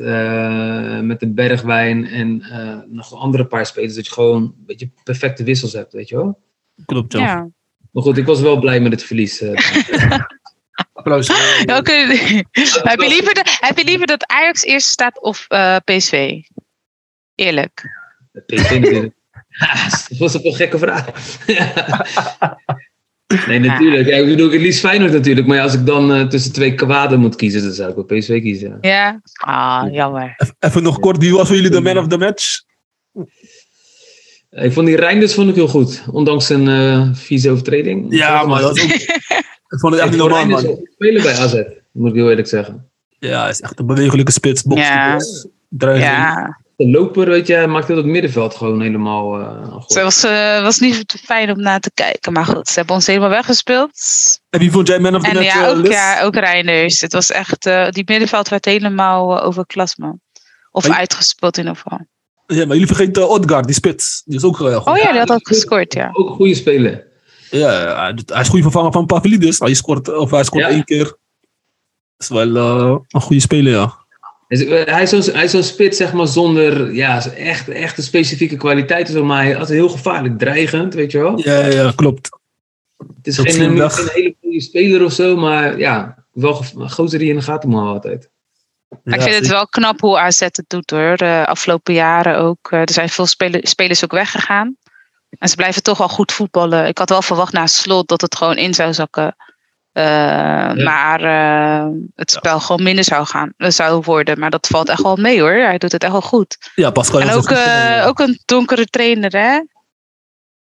met 1.06 1.20
de 1.20 1.28
Bergwijn 1.28 2.06
en 2.06 2.44
nog 2.88 3.12
een 3.12 3.18
andere 3.18 3.46
paar 3.46 3.66
spelers, 3.66 3.96
dat 3.96 4.06
je 4.06 4.12
gewoon 4.12 4.44
een 4.44 4.66
beetje 4.66 4.90
perfecte 5.04 5.44
wissels 5.44 5.74
hebt, 5.74 5.94
weet 5.94 6.10
je 6.10 6.16
wel? 6.16 6.40
Klopt, 6.86 7.14
ja. 7.14 7.20
ja. 7.20 7.50
Maar 7.92 8.04
goed, 8.04 8.18
ik 8.18 8.26
was 8.26 8.42
wel 8.42 8.60
blij 8.60 8.80
met 8.80 8.92
het 8.92 9.04
verlies. 9.04 9.44
Applaus. 10.94 11.28
Ja, 11.66 11.78
okay. 11.78 12.06
heb, 12.92 13.02
je 13.02 13.08
liever 13.08 13.34
de, 13.34 13.58
heb 13.60 13.78
je 13.78 13.84
liever 13.84 14.08
dat 14.08 14.28
Ajax 14.28 14.64
eerst 14.64 14.88
staat 14.88 15.22
of 15.22 15.48
PSV? 15.84 16.42
Eerlijk. 17.36 17.84
PSV 18.46 18.80
natuurlijk. 18.80 19.14
dat 20.10 20.18
was 20.18 20.34
een 20.34 20.54
gekke 20.54 20.78
vraag. 20.78 21.06
Nee, 23.48 23.60
natuurlijk. 23.60 24.08
Ja, 24.08 24.16
ik 24.16 24.26
bedoel, 24.26 24.52
ik 24.52 24.62
liefst 24.62 24.80
Feyenoord 24.80 25.12
natuurlijk. 25.12 25.48
Maar 25.48 25.58
ja, 25.58 25.64
als 25.64 25.74
ik 25.74 25.86
dan 25.86 26.12
uh, 26.12 26.28
tussen 26.28 26.54
twee 26.54 26.74
kwaden 26.74 27.20
moet 27.20 27.36
kiezen, 27.36 27.62
dan 27.62 27.72
zou 27.72 27.90
ik 27.90 27.96
wel 27.96 28.20
PSV 28.20 28.42
kiezen. 28.42 28.78
Ja? 28.82 29.22
Ah, 29.34 29.94
jammer. 29.94 30.36
Even 30.60 30.84
nog 30.84 31.00
kort, 31.00 31.18
wie 31.18 31.34
was 31.34 31.48
voor 31.48 31.56
jullie 31.56 31.72
de 31.72 31.82
man 31.82 31.98
of 31.98 32.08
the 32.08 32.18
match? 32.18 32.62
Ik 34.50 34.74
vond 34.74 34.88
die 34.88 34.96
Reinders 34.96 35.34
vond 35.34 35.50
ik 35.50 35.56
heel 35.56 35.68
goed. 35.68 36.04
Ondanks 36.12 36.50
een 36.50 36.68
uh, 36.68 37.10
vieze 37.14 37.50
overtreding. 37.50 38.06
Ja, 38.10 38.46
maar 38.46 38.62
dat 38.62 38.78
is 38.78 38.84
ook... 38.84 38.92
ik 39.74 39.80
vond 39.80 39.94
het 39.94 40.02
echt 40.02 40.12
niet 40.12 40.20
normaal, 40.20 40.46
man. 40.46 40.80
spelen 40.94 41.22
bij 41.22 41.38
AZ, 41.38 41.64
moet 41.92 42.10
ik 42.10 42.16
heel 42.16 42.30
eerlijk 42.30 42.48
zeggen. 42.48 42.90
Ja, 43.20 43.42
hij 43.42 43.50
is 43.50 43.62
echt 43.62 43.80
een 43.80 43.86
bewegelijke 43.86 44.32
spits. 44.32 44.64
Box, 44.64 44.82
ja. 44.82 45.14
box, 45.14 45.48
ja. 45.98 46.60
De 46.78 46.90
loper, 46.90 47.30
weet 47.30 47.48
je, 47.48 47.68
maakt 47.68 47.88
heel 47.88 47.98
het 47.98 48.06
middenveld 48.06 48.56
gewoon 48.56 48.82
helemaal 48.82 49.40
uh, 49.40 49.74
goed. 49.74 49.94
Het 49.94 50.04
was, 50.04 50.24
uh, 50.24 50.62
was 50.62 50.80
niet 50.80 51.22
fijn 51.24 51.52
om 51.52 51.62
naar 51.62 51.80
te 51.80 51.92
kijken, 51.94 52.34
maar 52.34 52.46
goed, 52.46 52.68
ze 52.68 52.74
hebben 52.74 52.96
ons 52.96 53.08
helemaal 53.08 53.30
weggespeeld. 53.30 53.92
En 54.50 54.60
wie 54.60 54.72
vond 54.72 54.88
jij 54.88 55.00
man 55.00 55.16
of 55.16 55.22
the 55.22 55.28
en, 55.28 55.36
match? 55.36 55.54
Ja, 55.54 55.70
ook, 55.70 55.86
uh, 55.86 55.92
ja, 55.92 56.22
ook 56.22 56.36
Reinders. 56.36 57.02
Het 57.02 57.14
was 57.14 57.32
echt, 57.32 57.66
uh, 57.66 57.90
die 57.90 58.04
middenveld 58.06 58.50
werd 58.50 58.66
helemaal 58.66 59.42
overklas, 59.42 59.96
man. 59.96 60.20
Of 60.72 60.88
maar, 60.88 60.98
uitgespeeld 60.98 61.58
in 61.58 61.64
ieder 61.64 61.82
geval. 61.82 62.00
Ja, 62.48 62.58
maar 62.58 62.78
jullie 62.78 62.96
vergeten 62.96 63.22
uh, 63.22 63.30
Odgaard, 63.30 63.66
die 63.66 63.76
spits. 63.76 64.22
Die 64.26 64.38
is 64.38 64.44
ook 64.44 64.60
uh, 64.60 64.88
Oh 64.88 64.98
ja, 64.98 65.12
die 65.12 65.20
had 65.20 65.32
ook 65.32 65.48
gescoord, 65.48 65.94
ja. 65.94 66.10
Ook 66.14 66.30
goede 66.30 66.56
speler. 66.56 67.08
Ja, 67.50 67.96
hij, 68.26 68.42
is 68.42 68.48
goede 68.48 68.64
vervanger 68.64 68.92
van 68.92 69.06
Pavlidis. 69.06 69.60
Hij 69.60 69.74
scoort, 69.74 70.16
of 70.16 70.32
hij 70.32 70.44
scoort 70.44 70.64
ja. 70.64 70.70
één 70.70 70.84
keer. 70.84 71.04
Dat 71.04 71.18
is 72.18 72.28
wel 72.28 72.48
uh, 72.48 72.98
een 73.08 73.22
goede 73.22 73.42
speler, 73.42 73.72
ja. 73.72 74.06
Hij 74.48 75.04
is 75.04 75.10
zo'n 75.10 75.48
zo 75.48 75.62
spits, 75.62 75.98
zeg 75.98 76.14
maar, 76.14 76.28
zonder 76.28 76.94
ja, 76.94 77.26
echt, 77.26 77.70
echt 77.70 77.98
een 77.98 78.04
specifieke 78.04 78.58
kwaliteiten. 78.58 79.26
Maar 79.26 79.44
hij 79.44 79.62
is 79.62 79.70
heel 79.70 79.90
gevaarlijk, 79.90 80.38
dreigend, 80.38 80.94
weet 80.94 81.12
je 81.12 81.18
wel. 81.18 81.40
Ja, 81.40 81.66
ja 81.66 81.92
klopt. 81.96 82.30
Het 82.98 83.28
is 83.28 83.38
geen, 83.38 83.62
een, 83.62 83.92
geen 83.92 84.10
hele 84.14 84.36
goede 84.42 84.62
speler 84.62 85.04
of 85.04 85.14
zo, 85.14 85.36
maar 85.36 85.80
ja, 85.80 86.26
wel 86.32 86.64
een 86.76 86.92
gozer 86.92 87.20
die 87.20 87.30
in 87.30 87.36
de 87.36 87.42
gaten 87.42 87.70
moet 87.70 87.82
altijd. 87.82 88.30
Ja, 89.04 89.14
ik 89.14 89.22
vind 89.22 89.36
het 89.36 89.48
wel 89.48 89.68
knap 89.68 90.00
hoe 90.00 90.20
AZ 90.20 90.40
het 90.40 90.64
doet 90.68 90.90
hoor. 90.90 91.18
De 91.18 91.46
afgelopen 91.48 91.94
jaren 91.94 92.38
ook. 92.38 92.72
Er 92.72 92.92
zijn 92.92 93.10
veel 93.10 93.26
spelers, 93.26 93.70
spelers 93.70 94.04
ook 94.04 94.12
weggegaan. 94.12 94.78
En 95.30 95.50
ze 95.50 95.56
blijven 95.56 95.84
toch 95.84 95.98
wel 95.98 96.10
goed 96.10 96.32
voetballen. 96.32 96.88
Ik 96.88 96.98
had 96.98 97.10
wel 97.10 97.22
verwacht 97.22 97.54
na 97.54 97.68
slot 97.68 98.08
dat 98.08 98.22
het 98.22 98.36
gewoon 98.36 98.58
in 98.58 98.74
zou 98.74 98.94
zakken. 98.94 99.36
Uh, 99.98 100.04
ja. 100.04 100.74
Maar 100.84 101.22
uh, 101.24 101.90
het 102.16 102.32
spel 102.32 102.54
ja. 102.54 102.60
gewoon 102.60 102.84
minder 102.84 103.04
zou 103.04 103.26
gaan, 103.26 103.54
zou 103.58 104.02
worden. 104.06 104.40
Maar 104.40 104.50
dat 104.50 104.68
valt 104.68 104.90
echt 104.90 105.02
wel 105.02 105.16
mee 105.16 105.40
hoor. 105.40 105.52
Hij 105.52 105.78
doet 105.78 105.92
het 105.92 106.04
echt 106.04 106.12
wel 106.12 106.22
goed. 106.22 106.58
Ja, 106.76 106.92
Pascal. 106.92 107.22
En 107.22 107.30
ook, 107.30 107.50
uh, 107.50 108.04
ook 108.08 108.20
een 108.20 108.40
donkere 108.46 108.86
trainer, 108.86 109.32
hè? 109.32 109.60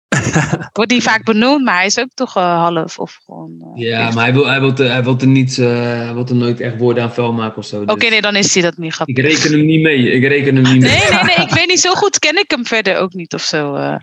Wordt 0.74 0.92
die 0.92 1.02
vaak 1.02 1.24
benoemd, 1.24 1.64
maar 1.64 1.76
hij 1.76 1.86
is 1.86 2.00
ook 2.00 2.10
toch 2.14 2.34
half 2.34 3.00
of 3.00 3.20
gewoon. 3.26 3.72
ja, 3.76 4.12
maar 4.12 4.24
hij 4.24 4.34
wil, 4.34 4.48
hij, 4.48 4.60
wil 4.60 4.74
hij, 4.76 5.04
wil 5.04 5.18
er 5.20 5.28
niet, 5.28 5.56
hij 5.56 6.14
wil 6.14 6.26
er 6.26 6.36
nooit 6.36 6.60
echt 6.60 6.78
woorden 6.78 7.04
aan 7.04 7.14
vuil 7.14 7.34
maken 7.34 7.58
of 7.58 7.66
zo. 7.66 7.76
Dus. 7.76 7.84
Oké, 7.84 7.94
okay, 7.94 8.10
nee, 8.10 8.22
dan 8.22 8.36
is 8.36 8.54
hij 8.54 8.64
dat 8.64 8.78
niet 8.78 8.94
grappig. 8.94 9.18
Ik 9.18 9.24
reken 9.24 9.52
hem 9.52 9.66
niet 9.66 9.82
mee. 9.82 10.12
Ik 10.12 10.28
reken 10.28 10.56
hem 10.56 10.64
niet 10.74 10.82
mee. 10.82 10.92
Nee, 10.92 11.10
nee, 11.12 11.24
nee. 11.24 11.46
Ik 11.46 11.54
weet 11.54 11.68
niet 11.68 11.80
zo 11.80 11.94
goed. 11.94 12.20
Ken 12.20 12.38
ik 12.38 12.52
hem 12.52 12.66
verder 12.66 12.98
ook 12.98 13.14
niet 13.14 13.34
of 13.34 13.42
zo. 13.42 13.78
Ja. 13.78 14.02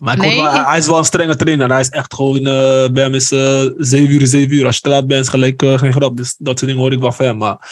Maar 0.00 0.16
nee. 0.16 0.42
wel, 0.42 0.64
hij 0.66 0.78
is 0.78 0.86
wel 0.86 0.98
een 0.98 1.04
strenge 1.04 1.36
trainer. 1.36 1.70
Hij 1.70 1.80
is 1.80 1.88
echt 1.88 2.14
gewoon, 2.14 2.36
uh, 2.36 2.88
bij 2.88 3.02
hem 3.02 3.14
is 3.14 3.32
uh, 3.32 3.62
7 3.76 4.10
uur, 4.10 4.26
7 4.26 4.56
uur. 4.56 4.66
Als 4.66 4.76
je 4.76 4.82
te 4.82 4.88
laat 4.88 5.06
bent, 5.06 5.24
is 5.24 5.28
gelijk 5.28 5.62
uh, 5.62 5.78
geen 5.78 5.92
grap. 5.92 6.16
Dus 6.16 6.34
dat 6.38 6.58
soort 6.58 6.70
dingen 6.70 6.82
hoor 6.82 6.92
ik 6.92 7.00
wel 7.00 7.12
van 7.12 7.26
hem. 7.26 7.36
Maar... 7.36 7.70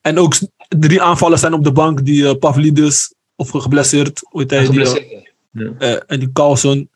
En 0.00 0.18
ook 0.18 0.34
drie 0.68 1.02
aanvallers 1.02 1.40
zijn 1.40 1.52
op 1.52 1.64
de 1.64 1.72
bank. 1.72 2.04
Die 2.04 2.22
uh, 2.22 2.32
Pavlidis, 2.38 3.14
of 3.36 3.50
geblesseerd. 3.50 4.20
Hoe 4.30 4.40
heet 4.40 4.50
hij? 4.50 4.68
Die, 4.68 5.74
ja. 5.78 5.98
en 6.06 6.18
die 6.18 6.32
Carlson. 6.32 6.90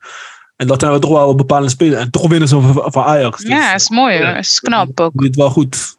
En 0.55 0.67
dat 0.67 0.79
zijn 0.79 0.93
we 0.93 0.99
toch 0.99 1.11
wel 1.11 1.35
bepaalde 1.35 1.69
spelers. 1.69 2.01
En 2.01 2.11
toch 2.11 2.27
winnen 2.27 2.47
ze 2.47 2.61
van, 2.61 2.91
van 2.91 3.03
Ajax. 3.03 3.41
Dus, 3.41 3.49
ja, 3.49 3.73
is 3.73 3.89
mooi 3.89 4.17
hoor. 4.17 4.35
Is 4.35 4.59
knap 4.59 4.99
ook. 4.99 5.21
Dit 5.21 5.35
wel 5.35 5.49
goed. 5.49 5.97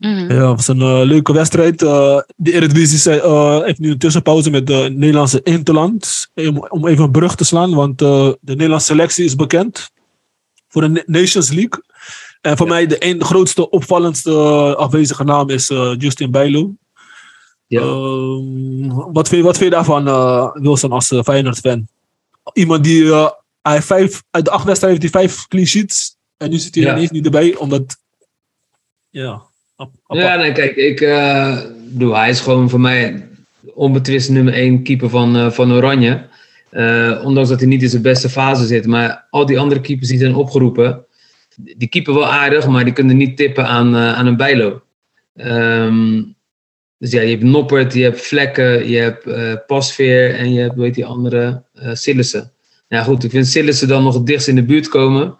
Mm. 0.00 0.30
Ja, 0.30 0.48
het 0.48 0.56
was 0.56 0.68
een 0.68 0.80
uh, 0.80 1.00
leuke 1.04 1.32
wedstrijd. 1.32 1.82
Uh, 1.82 2.20
de 2.36 2.52
Eredivisie 2.52 3.14
uh, 3.14 3.62
heeft 3.62 3.78
nu 3.78 3.90
een 3.90 3.98
tussenpauze 3.98 4.50
met 4.50 4.66
de 4.66 4.92
Nederlandse 4.94 5.42
Interland. 5.42 6.30
Om, 6.34 6.66
om 6.68 6.86
even 6.86 7.04
een 7.04 7.10
brug 7.10 7.34
te 7.34 7.44
slaan, 7.44 7.74
want 7.74 7.98
de 7.98 8.38
Nederlandse 8.40 8.86
selectie 8.86 9.24
is 9.24 9.34
bekend 9.34 9.90
voor 10.68 10.82
de 10.82 11.02
Nations 11.06 11.50
League. 11.50 11.82
En 12.40 12.56
voor 12.56 12.66
ja. 12.66 12.72
mij 12.72 12.86
de, 12.86 13.04
een, 13.04 13.18
de 13.18 13.24
grootste, 13.24 13.70
opvallendste 13.70 14.32
afwezige 14.76 15.24
naam 15.24 15.50
is 15.50 15.68
Justin 15.98 16.30
Bijlo. 16.30 16.72
Ja. 17.66 17.80
Ehm, 17.80 19.12
wat, 19.12 19.28
vind, 19.28 19.44
wat 19.44 19.56
vind 19.56 19.70
je 19.70 19.76
daarvan, 19.76 20.04
Wilson, 20.62 20.92
als 20.92 21.12
Feyenoord-fan? 21.24 21.88
Iemand 22.52 22.84
die, 22.84 23.14
hij 23.62 23.82
vijf, 23.82 24.22
uit 24.30 24.44
de 24.44 24.50
acht 24.50 24.64
wedstrijden 24.64 25.00
heeft 25.00 25.14
hij 25.14 25.22
vijf 25.22 25.46
clean 25.46 25.66
sheets. 25.66 26.16
En 26.36 26.50
nu 26.50 26.58
zit 26.58 26.74
hij 26.74 26.84
ja. 26.84 26.92
ineens 26.92 27.10
niet 27.10 27.24
erbij, 27.24 27.56
omdat... 27.56 27.98
Ja, 29.10 29.49
ja, 30.08 30.36
nee, 30.36 30.52
kijk, 30.52 30.76
ik 30.76 31.00
uh, 31.00 31.58
doe, 31.88 32.14
hij 32.14 32.30
is 32.30 32.40
gewoon 32.40 32.70
voor 32.70 32.80
mij 32.80 33.28
onbetwist 33.74 34.30
nummer 34.30 34.52
1 34.52 34.82
keeper 34.82 35.08
van, 35.08 35.36
uh, 35.36 35.50
van 35.50 35.72
Oranje. 35.72 36.28
Uh, 36.72 37.22
ondanks 37.24 37.48
dat 37.48 37.58
hij 37.58 37.68
niet 37.68 37.82
in 37.82 37.88
zijn 37.88 38.02
beste 38.02 38.28
fase 38.28 38.66
zit. 38.66 38.86
Maar 38.86 39.26
al 39.30 39.46
die 39.46 39.58
andere 39.58 39.80
keepers 39.80 40.08
die 40.08 40.18
zijn 40.18 40.34
opgeroepen, 40.34 41.04
die 41.76 41.88
keeper 41.88 42.14
wel 42.14 42.26
aardig, 42.26 42.66
maar 42.66 42.84
die 42.84 42.92
kunnen 42.92 43.16
niet 43.16 43.36
tippen 43.36 43.66
aan, 43.66 43.94
eh, 43.94 44.12
aan 44.12 44.26
een 44.26 44.36
bijlo. 44.36 44.82
Ehm, 45.34 46.22
dus 46.98 47.10
ja, 47.10 47.20
je 47.20 47.30
hebt 47.30 47.42
Noppert, 47.42 47.94
je 47.94 48.02
hebt 48.02 48.20
Vlekken, 48.20 48.88
je 48.88 48.96
hebt 48.96 49.26
eh 49.26 49.54
Pasveer 49.66 50.34
en 50.34 50.52
je 50.52 50.60
hebt, 50.60 50.76
heet 50.76 50.94
die 50.94 51.06
andere, 51.06 51.62
eh 51.74 51.94
Sillissen. 51.94 52.52
Ja 52.88 53.02
goed, 53.02 53.24
ik 53.24 53.30
vind 53.30 53.46
Sillissen 53.46 53.88
dan 53.88 54.02
nog 54.02 54.14
het 54.14 54.26
dichtst 54.26 54.48
in 54.48 54.54
de 54.54 54.64
buurt 54.64 54.88
komen. 54.88 55.38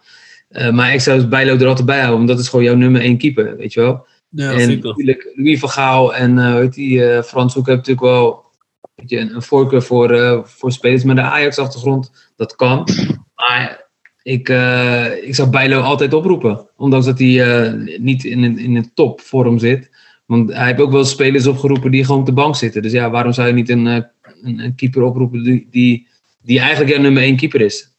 Eh, 0.49 0.71
maar 0.71 0.95
ik 0.95 1.01
zou 1.01 1.27
Bijlo 1.27 1.57
er 1.57 1.67
altijd 1.67 1.87
bij 1.87 1.99
houden, 1.99 2.17
want 2.17 2.29
dat 2.29 2.39
is 2.39 2.49
gewoon 2.49 2.65
jouw 2.65 2.75
nummer 2.75 3.01
één 3.01 3.19
keeper, 3.19 3.57
weet 3.57 3.73
je 3.73 3.81
wel. 3.81 4.07
Ja, 4.31 4.53
en 4.53 4.81
natuurlijk 4.83 5.33
Louis 5.35 5.59
van 5.59 5.69
Gaal 5.69 6.15
en 6.15 6.39
eh, 6.39 6.71
die, 6.71 7.05
eh, 7.05 7.23
Frans 7.23 7.55
Hoek 7.55 7.67
hebben 7.67 7.87
natuurlijk 7.87 8.17
wel 8.17 8.45
weet 8.95 9.11
je, 9.11 9.19
een, 9.19 9.35
een 9.35 9.43
voorkeur 9.43 9.83
voor, 9.83 10.11
eh, 10.11 10.45
voor 10.45 10.73
spelers 10.73 11.05
met 11.05 11.17
een 11.17 11.25
Ajax-achtergrond. 11.25 12.31
Dat 12.37 12.57
kan. 12.57 12.89
Maar 13.35 13.89
ik, 14.23 14.49
ik 15.23 15.35
zou 15.35 15.51
Bijlo 15.51 15.81
altijd 15.81 16.15
oproepen. 16.15 16.69
Ondanks 16.77 17.07
dat 17.07 17.19
hij 17.19 17.71
niet 17.99 18.25
in 18.25 18.43
een, 18.43 18.59
in 18.59 18.77
een 18.77 18.91
topvorm 18.95 19.59
zit. 19.59 19.91
Want 20.27 20.53
hij 20.53 20.67
heeft 20.67 20.81
ook 20.81 20.93
wel 20.93 21.05
spelers 21.05 21.47
opgeroepen 21.47 21.91
die 21.91 22.05
gewoon 22.05 22.21
op 22.21 22.27
de 22.27 22.33
bank 22.33 22.57
zitten. 22.57 22.83
Dus 22.83 22.93
ja, 22.93 23.11
waarom 23.11 23.33
zou 23.33 23.49
je 23.49 23.55
niet 23.55 23.69
een, 23.69 23.87
een, 23.87 24.09
een 24.43 24.75
keeper 24.75 25.03
oproepen 25.03 25.43
die, 25.43 25.69
die, 25.71 26.09
die 26.43 26.59
eigenlijk 26.59 26.91
jouw 26.91 27.03
nummer 27.03 27.23
één 27.23 27.37
keeper 27.37 27.61
is? 27.61 27.97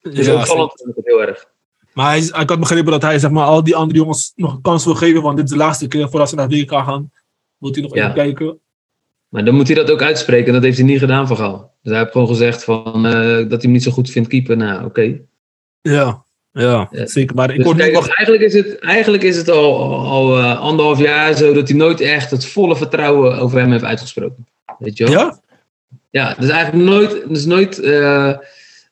Dus 0.00 0.26
Ja, 0.26 0.34
opvallend 0.34 0.72
vind 0.76 0.88
ik 0.88 0.96
het 0.96 1.06
heel 1.06 1.22
erg. 1.22 1.54
Maar 1.96 2.06
hij, 2.10 2.18
ik 2.18 2.48
had 2.48 2.60
begrepen 2.60 2.92
dat 2.92 3.02
hij 3.02 3.18
zeg 3.18 3.30
maar, 3.30 3.44
al 3.44 3.64
die 3.64 3.76
andere 3.76 3.98
jongens 3.98 4.32
nog 4.34 4.52
een 4.54 4.60
kans 4.60 4.84
wil 4.84 4.94
geven. 4.94 5.22
Want 5.22 5.36
dit 5.36 5.44
is 5.44 5.50
de 5.50 5.56
laatste 5.56 5.88
keer 5.88 6.08
voordat 6.10 6.28
ze 6.28 6.34
naar 6.34 6.48
WK 6.48 6.70
gaan. 6.70 7.10
Moet 7.58 7.74
hij 7.74 7.84
nog 7.84 7.94
Ja. 7.94 8.02
even 8.02 8.14
kijken. 8.14 8.58
Maar 9.28 9.44
dan 9.44 9.54
moet 9.54 9.66
hij 9.66 9.76
dat 9.76 9.90
ook 9.90 10.02
uitspreken. 10.02 10.46
En 10.46 10.52
dat 10.52 10.62
heeft 10.62 10.76
hij 10.76 10.86
niet 10.86 10.98
gedaan 10.98 11.26
van 11.26 11.36
Gaal. 11.36 11.74
Dus 11.82 11.92
hij 11.92 12.00
heeft 12.00 12.12
gewoon 12.12 12.26
gezegd 12.26 12.64
van, 12.64 13.06
eh, 13.06 13.12
dat 13.22 13.50
hij 13.50 13.58
hem 13.60 13.70
niet 13.70 13.82
zo 13.82 13.90
goed 13.90 14.10
vindt 14.10 14.28
keeper. 14.28 14.56
Nou, 14.56 14.84
oké. 14.84 15.18
Ja, 15.80 16.22
ja, 16.52 16.88
Ja. 16.90 17.06
zeker. 17.06 17.36
Maar 17.36 17.50
ik 17.54 17.64
Dus 17.64 17.74
kijk, 17.74 17.92
nog... 17.92 18.08
eigenlijk 18.08 18.42
is 18.42 18.54
het, 18.54 18.78
eigenlijk 18.78 19.22
is 19.22 19.36
het 19.36 19.48
al, 19.50 19.94
al, 20.06 20.38
eh, 20.38 20.60
anderhalf 20.60 20.98
jaar 20.98 21.34
zo 21.34 21.52
dat 21.52 21.68
hij 21.68 21.76
nooit 21.76 22.00
echt 22.00 22.30
het 22.30 22.46
volle 22.46 22.76
vertrouwen 22.76 23.38
over 23.38 23.58
hem 23.58 23.70
heeft 23.70 23.84
uitgesproken. 23.84 24.46
Weet 24.78 24.96
je 24.96 25.04
wel? 25.04 25.12
Ja? 25.12 25.40
Ja, 26.10 26.34
dus 26.38 26.48
eigenlijk 26.48 26.84
nooit, 26.90 27.28
dus 27.28 27.44
nooit 27.44 27.80
eh, 27.80 28.32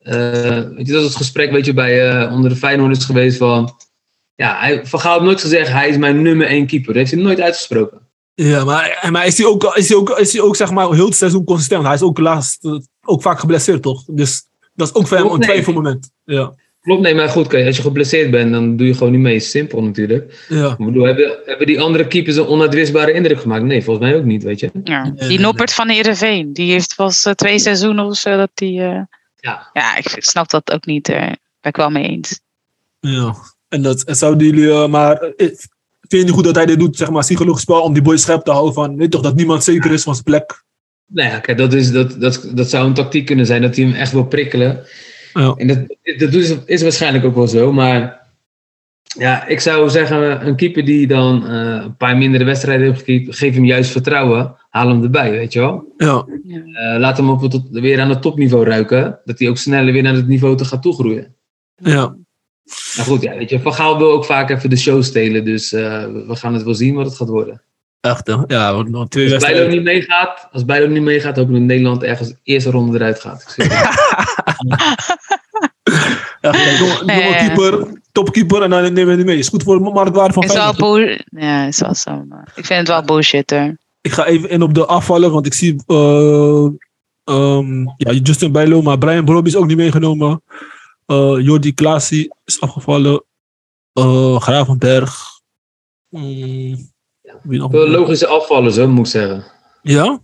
weet 0.04 0.86
je, 0.86 0.92
dat 0.92 1.00
is 1.00 1.08
het 1.08 1.16
gesprek 1.16 1.50
weet 1.50 1.64
je, 1.64 1.74
bij, 1.74 2.10
eh, 2.10 2.32
onder 2.32 2.50
de 2.50 2.56
Feyenoorders 2.56 3.04
geweest 3.04 3.36
van, 3.36 3.74
ja, 4.34 4.58
hij, 4.58 4.86
Van 4.86 5.00
Gaal 5.00 5.12
heeft 5.12 5.24
nooit 5.24 5.40
gezegd, 5.40 5.72
hij 5.72 5.88
is 5.88 5.96
mijn 5.96 6.22
nummer 6.22 6.46
één 6.46 6.66
keeper. 6.66 6.86
Dat 6.86 6.96
heeft 6.96 7.10
hij 7.10 7.22
nooit 7.22 7.40
uitgesproken. 7.40 7.98
Ja, 8.34 8.64
maar, 8.64 9.08
maar 9.10 9.26
is 9.26 9.38
hij 9.38 9.46
ook, 9.46 9.74
is 9.76 9.88
hij 9.88 9.96
ook, 9.96 10.10
is 10.10 10.32
hij 10.32 10.42
ook 10.42 10.56
zeg 10.56 10.70
maar, 10.70 10.90
heel 10.90 11.06
het 11.06 11.16
seizoen 11.16 11.44
consistent? 11.44 11.84
Hij 11.84 11.94
is 11.94 12.02
ook 12.02 12.18
laatst 12.18 12.64
eh, 12.64 12.78
ook 13.04 13.22
vaak 13.22 13.38
geblesseerd, 13.38 13.82
toch? 13.82 14.04
Dus 14.06 14.42
dat 14.74 14.88
is 14.88 14.94
ook 14.94 15.06
voor 15.06 15.16
hem 15.16 15.30
een 15.30 15.40
twijfelmoment. 15.40 16.10
Ja. 16.24 16.54
Klopt, 16.80 17.02
nee, 17.02 17.14
maar 17.14 17.28
goed, 17.28 17.54
als 17.54 17.76
je 17.76 17.82
geblesseerd 17.82 18.30
bent, 18.30 18.52
dan 18.52 18.76
doe 18.76 18.86
je 18.86 18.94
gewoon 18.94 19.12
niet 19.12 19.20
mee. 19.20 19.40
Simpel 19.40 19.82
natuurlijk. 19.82 20.44
Ja. 20.48 20.70
Ik 20.78 20.86
bedoel, 20.86 21.04
hebben, 21.04 21.38
hebben 21.44 21.66
die 21.66 21.80
andere 21.80 22.06
keepers 22.06 22.36
een 22.36 22.46
onuitwisbare 22.46 23.12
indruk 23.12 23.40
gemaakt? 23.40 23.64
Nee, 23.64 23.84
volgens 23.84 24.06
mij 24.06 24.16
ook 24.16 24.24
niet, 24.24 24.42
weet 24.42 24.60
je. 24.60 24.70
Ja. 24.84 25.10
Die. 25.10 25.40
Noppert 25.40 25.72
van 25.72 25.88
Heerenveen, 25.88 26.52
die 26.52 26.70
heeft 26.72 26.94
pas 26.96 27.24
eh, 27.24 27.32
twee 27.32 27.58
seizoenen 27.58 28.04
of 28.04 28.16
zo 28.16 28.36
dat 28.36 28.50
die... 28.54 28.80
eh, 28.80 29.00
Ja. 29.44 29.70
ja, 29.72 29.96
ik 29.96 30.16
snap 30.18 30.50
dat 30.50 30.72
ook 30.72 30.87
niet. 30.87 31.09
eh 31.09 31.26
ben 31.61 31.72
ik 31.72 31.76
wel 31.76 31.90
mee 31.90 32.04
eens. 32.09 32.40
ja. 33.00 33.35
En 33.68 33.83
dat 33.83 34.02
en 34.02 34.16
zouden 34.16 34.46
jullie, 34.46 34.70
eh, 34.70 34.87
maar 34.88 35.16
eh, 35.20 35.33
vind 35.37 35.62
je 36.09 36.18
niet 36.18 36.30
goed 36.30 36.44
dat 36.44 36.54
hij 36.54 36.66
dit 36.66 36.78
doet, 36.78 36.96
zeg 36.96 37.11
maar, 37.11 37.22
psychologisch 37.22 37.62
spel, 37.62 37.83
om 37.83 37.92
die 37.92 38.02
boys 38.02 38.22
scherp 38.22 38.44
te 38.44 38.50
houden 38.50 38.74
van, 38.74 38.96
weet 38.96 39.11
toch, 39.11 39.22
dat 39.22 39.35
niemand 39.35 39.64
zeker 39.64 39.92
is 39.92 40.02
van 40.02 40.12
zijn 40.12 40.24
plek? 40.24 40.64
Nou 41.07 41.28
ja, 41.28 41.38
kijk, 41.38 41.59
dat, 41.59 41.72
is, 41.72 41.90
dat, 41.90 42.20
dat, 42.20 42.48
dat 42.54 42.70
zou 42.70 42.87
een 42.87 42.94
tactiek 42.94 43.26
kunnen 43.26 43.46
zijn, 43.46 43.62
dat 43.62 43.76
hij 43.76 43.85
hem 43.85 43.94
echt 43.94 44.12
wil 44.12 44.26
prikkelen. 44.26 44.85
Ja. 45.35 45.54
En 45.57 45.66
dat, 45.66 45.78
dat 46.18 46.33
is, 46.33 46.54
is 46.64 46.83
waarschijnlijk 46.83 47.24
ook 47.24 47.35
wel 47.35 47.48
zo, 47.48 47.72
maar 47.72 48.23
ja, 49.18 49.46
ik 49.46 49.61
zou 49.61 49.90
zeggen, 49.90 50.46
een 50.46 50.57
keeper 50.57 50.85
die 50.85 51.07
dan 51.07 51.46
eh, 51.46 51.83
een 51.83 51.96
paar 51.96 52.16
mindere 52.16 52.44
wedstrijden 52.44 52.87
heeft 52.87 52.98
gekiept, 52.98 53.37
geef 53.37 53.55
hem 53.55 53.64
juist 53.64 53.90
vertrouwen, 53.90 54.57
haal 54.70 54.88
hem 54.88 55.03
erbij, 55.03 55.31
weet 55.31 55.53
je 55.53 55.61
wel. 55.61 55.94
Ja. 55.96 56.27
Eh, 56.46 56.98
laat 56.98 57.16
hem 57.16 57.31
op 57.31 57.40
het, 57.40 57.61
weer 57.70 58.00
aan 58.00 58.09
het 58.09 58.22
topniveau 58.22 58.64
ruiken, 58.64 59.20
dat 59.24 59.38
hij 59.38 59.48
ook 59.48 59.57
sneller 59.57 59.92
weer 59.92 60.03
naar 60.03 60.14
het 60.14 60.29
niveau 60.29 60.57
te 60.57 60.64
gaat 60.64 60.83
toegroeien. 60.83 61.35
Ja. 61.74 62.16
Nou 62.96 63.09
goed, 63.09 63.22
ja, 63.22 63.37
weet 63.37 63.50
je, 63.50 63.61
Van 63.61 63.74
Gaal 63.74 63.98
wil 63.98 64.12
ook 64.12 64.24
vaak 64.24 64.50
even 64.50 64.70
de 64.70 64.77
show 64.77 65.03
stelen, 65.03 65.44
dus 65.44 65.72
eh, 65.72 66.05
we 66.05 66.37
gaan 66.37 66.55
het 66.55 66.62
wel 66.62 66.74
zien 66.74 66.94
wat 66.94 67.07
het 67.07 67.16
gaat 67.16 67.29
worden. 67.29 67.62
Echt, 68.00 68.27
hè? 68.27 68.37
Ja, 68.46 68.74
want 68.74 68.88
nog 68.88 69.09
twee 69.09 69.35
Als 69.35 69.44
Bijlo 69.44 69.68
niet 69.68 69.83
meegaat, 69.83 70.48
als 70.53 70.64
Bijlo 70.64 70.87
niet 70.87 71.03
meegaat, 71.03 71.37
hoop 71.37 71.46
ik 71.46 71.53
dat 71.53 71.62
Nederland 71.62 72.03
ergens 72.03 72.35
eerste 72.42 72.70
ronde 72.70 72.98
eruit 72.98 73.20
gaat. 73.20 73.55
Ik 73.57 73.66
ja, 76.52 76.78
jonge, 76.78 77.02
jonge 77.07 77.37
keeper, 77.37 78.00
topkeeper, 78.12 78.62
en 78.62 78.70
dan 78.70 78.83
nemen 78.92 79.07
we 79.07 79.16
die 79.16 79.24
mee. 79.24 79.38
Is 79.38 79.48
goed 79.48 79.62
voor 79.62 79.78
de 79.78 79.90
marktwaarde 79.90 80.33
van 80.33 80.42
Is 80.42 80.52
wel 80.52 80.72
Feyenoord. 80.74 81.24
bull- 81.30 81.42
ja, 81.42 81.64
is 81.66 81.80
wel 81.80 81.94
zo. 81.94 82.24
maar 82.28 82.52
Ik 82.54 82.64
vind 82.66 82.78
het 82.78 82.88
wel 82.88 83.02
bullshit 83.04 83.50
hoor. 83.50 83.76
Ik 84.00 84.12
ga 84.12 84.26
even 84.26 84.48
in 84.50 84.62
op 84.62 84.74
de 84.74 84.87
afvallen, 84.87 85.33
want 85.33 85.46
ik 85.46 85.54
zie 85.54 85.83
eh, 85.87 86.64
ehm, 87.24 87.83
ja, 87.83 88.12
Justin 88.22 88.52
Bijlo, 88.52 88.83
maar 88.83 88.98
Brian 88.98 89.24
Brobby 89.24 89.48
is 89.48 89.57
ook 89.57 89.66
niet 89.66 89.76
meegenomen. 89.76 90.42
Eh 91.07 91.35
Jordi 91.38 91.74
Klaasie 91.74 92.35
is 92.44 92.61
afgevallen. 92.61 93.24
Eh 93.92 94.40
Gravenberg. 94.40 95.14
Mm, 96.09 96.90
wie 97.42 97.59
nog? 97.59 97.70
Veel 97.70 97.88
logische 97.88 98.26
afvallers, 98.26 98.76
hoor, 98.76 98.88
moet 98.88 99.07
ik 99.07 99.12
zeggen. 99.12 99.44
Ja? 99.83 100.20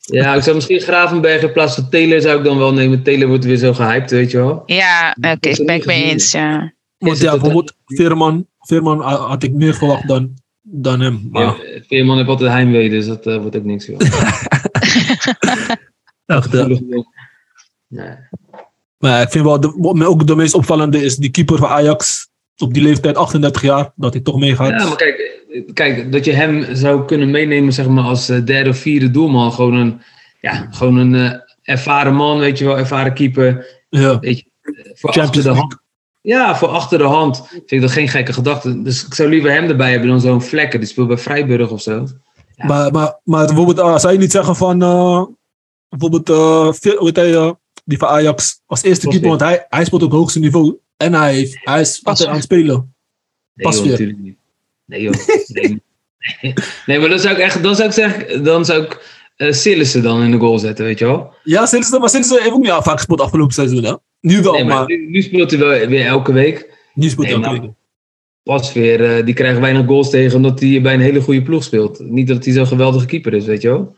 Ja, 0.00 0.34
ik 0.34 0.42
zou 0.42 0.54
misschien 0.54 0.80
Gravenberg 0.80 1.42
in 1.42 1.52
plaats 1.52 1.74
van 1.74 1.88
Taylor 1.90 2.20
zou 2.20 2.38
ik 2.38 2.44
dan 2.44 2.58
wel 2.58 2.72
nemen. 2.72 3.02
Taylor 3.02 3.28
wordt 3.28 3.44
weer 3.44 3.56
zo 3.56 3.72
gehyped, 3.74 4.10
weet 4.10 4.30
je 4.30 4.36
wel. 4.36 4.62
Ja, 4.66 5.16
oké, 5.20 5.48
ik 5.48 5.66
ben 5.66 5.74
ik 5.74 5.86
mee 5.86 6.04
eens. 6.04 6.32
Ja. 6.32 6.72
Want 6.98 7.18
ja, 7.18 7.32
het- 7.32 7.40
bijvoorbeeld 7.40 7.76
Veerman. 7.86 8.46
Veerman 8.58 9.00
ha- 9.00 9.16
had 9.16 9.42
ik 9.42 9.52
meer 9.52 9.74
verwacht 9.74 10.08
dan, 10.08 10.34
dan 10.62 11.00
hem. 11.00 11.28
Maar, 11.30 11.42
Ja, 11.42 11.56
Veerman 11.88 12.16
heeft 12.16 12.28
altijd 12.28 12.50
heimwee, 12.50 12.90
dus 12.90 13.06
dat 13.06 13.26
eh, 13.26 13.36
wordt 13.36 13.56
ook 13.56 13.64
niks. 13.64 13.86
Joh. 13.86 14.00
echt, 16.26 16.52
ja. 16.52 16.66
Nee. 17.88 18.16
Maar 18.98 19.22
ik 19.22 19.30
vind 19.30 19.44
wel, 19.44 19.60
de, 19.60 19.74
wat 19.78 19.94
mij 19.94 20.06
ook 20.06 20.26
de 20.26 20.36
meest 20.36 20.54
opvallende 20.54 21.02
is 21.04 21.16
die 21.16 21.30
keeper 21.30 21.58
van 21.58 21.68
Ajax. 21.68 22.28
Op 22.58 22.74
die 22.74 22.82
leeftijd, 22.82 23.16
38 23.16 23.62
jaar, 23.62 23.92
dat 23.94 24.12
hij 24.12 24.22
toch 24.22 24.38
meegaat. 24.38 24.80
Ja, 24.80 24.86
maar 24.86 24.96
kijk, 24.96 25.42
kijk, 25.72 26.12
dat 26.12 26.24
je 26.24 26.32
hem 26.32 26.74
zou 26.74 27.04
kunnen 27.04 27.30
meenemen 27.30 27.72
zeg 27.72 27.88
maar, 27.88 28.04
als 28.04 28.28
eh, 28.28 28.44
derde 28.44 28.70
of 28.70 28.76
vierde 28.76 29.10
doelman. 29.10 29.52
Gewoon 29.52 29.74
een, 29.74 30.00
ja, 30.40 30.68
gewoon 30.70 30.96
een 30.96 31.14
eh, 31.14 31.38
ervaren 31.62 32.14
man, 32.14 32.38
weet 32.38 32.58
je 32.58 32.64
wel, 32.64 32.78
ervaren 32.78 33.14
keeper. 33.14 33.66
Ja. 33.88 34.18
Weet 34.18 34.38
je, 34.38 34.44
eh, 34.60 34.72
voor 34.94 35.12
Champions 35.12 35.28
achter 35.28 35.42
de 35.42 35.48
League. 35.48 35.60
hand. 35.60 35.82
Ja, 36.20 36.56
voor 36.56 36.68
achter 36.68 36.98
de 36.98 37.04
hand 37.04 37.46
vind 37.48 37.70
ik 37.70 37.80
dat 37.80 37.90
geen 37.90 38.08
gekke 38.08 38.32
gedachte. 38.32 38.82
Dus 38.82 39.06
ik 39.06 39.14
zou 39.14 39.28
liever 39.28 39.50
hem 39.50 39.68
erbij 39.68 39.90
hebben 39.90 40.08
dan 40.08 40.20
zo'n 40.20 40.42
vlekken. 40.42 40.80
Die 40.80 40.88
speelt 40.88 41.08
bij 41.08 41.18
Vrijburg 41.18 41.70
of 41.70 41.82
zo. 41.82 42.06
Ja. 42.56 42.66
Maar, 42.66 42.92
maar, 42.92 43.20
maar 43.24 43.46
bijvoorbeeld, 43.46 43.78
uh, 43.78 43.98
zou 43.98 44.12
je 44.12 44.18
niet 44.18 44.32
zeggen 44.32 44.56
van, 44.56 44.78
bijvoorbeeld, 45.88 46.28
hoe 46.28 46.96
heet 46.98 47.16
hij, 47.16 47.54
die 47.84 47.98
van 47.98 48.08
Ajax 48.08 48.60
als 48.66 48.82
eerste 48.82 49.08
keeper, 49.08 49.28
want 49.28 49.40
hij, 49.40 49.66
hij 49.68 49.84
speelt 49.84 50.02
op 50.02 50.10
het 50.10 50.18
hoogste 50.18 50.38
niveau. 50.38 50.78
En 51.04 51.14
hij, 51.14 51.34
heeft, 51.34 51.58
hij 51.64 51.80
is 51.80 51.98
Pas 51.98 52.04
altijd 52.12 52.28
aan 52.28 52.34
het 52.34 52.44
spelen. 52.44 52.94
Nee, 53.54 53.66
Pas 53.66 53.74
joh, 53.74 53.82
weer. 53.82 53.90
natuurlijk 53.92 54.18
niet. 54.18 54.36
Nee, 54.86 55.02
joh. 55.02 55.12
Nee, 55.46 55.82
nee 56.86 56.98
maar 56.98 57.08
dan 57.08 57.18
zou 57.18 57.34
ik 57.34 57.40
echt, 57.40 57.62
dan 57.62 57.74
zou 57.76 57.88
ik 57.88 57.94
zeggen, 57.94 58.44
dan 58.44 58.64
zou 58.64 58.82
ik 58.84 59.22
eh 59.36 59.52
Sillissen 59.52 60.02
dan 60.02 60.22
in 60.22 60.30
de 60.30 60.38
goal 60.38 60.58
zetten, 60.58 60.84
weet 60.84 60.98
je 60.98 61.04
wel. 61.04 61.34
Ja, 61.42 61.66
Sillissen, 61.66 62.00
maar 62.00 62.08
Sillissen 62.08 62.42
heeft 62.42 62.52
ook 62.54 62.62
niet 62.62 62.70
vaak 62.70 62.96
gespeeld 62.96 63.20
afgelopen 63.20 63.54
seizoen, 63.54 63.84
hè? 63.84 63.94
Nu 64.20 64.42
wel, 64.42 64.52
Nee, 64.52 64.64
maar 64.64 64.74
maar 64.76 64.86
nu, 64.86 65.10
nu 65.10 65.22
speelt 65.22 65.50
hij 65.50 65.60
wel 65.60 65.86
weer 65.88 66.06
elke 66.06 66.32
week. 66.32 66.78
nu 66.94 67.08
speelt 67.08 67.26
hij 67.26 67.36
Nee, 67.36 67.44
elke 67.44 67.56
maar- 67.58 67.66
week. 67.66 67.76
Pas 68.42 68.72
weer, 68.72 69.16
eh, 69.16 69.24
die 69.24 69.34
krijgt 69.34 69.60
weinig 69.60 69.86
goals 69.86 70.10
tegen 70.10 70.36
omdat 70.36 70.60
hij 70.60 70.80
bij 70.82 70.94
een 70.94 71.00
hele 71.00 71.20
goede 71.20 71.42
ploeg 71.42 71.64
speelt. 71.64 71.98
Niet 72.00 72.28
dat 72.28 72.44
hij 72.44 72.54
zo'n 72.54 72.66
geweldige 72.66 73.06
keeper 73.06 73.34
is, 73.34 73.44
weet 73.44 73.62
je 73.62 73.68
wel. 73.68 73.96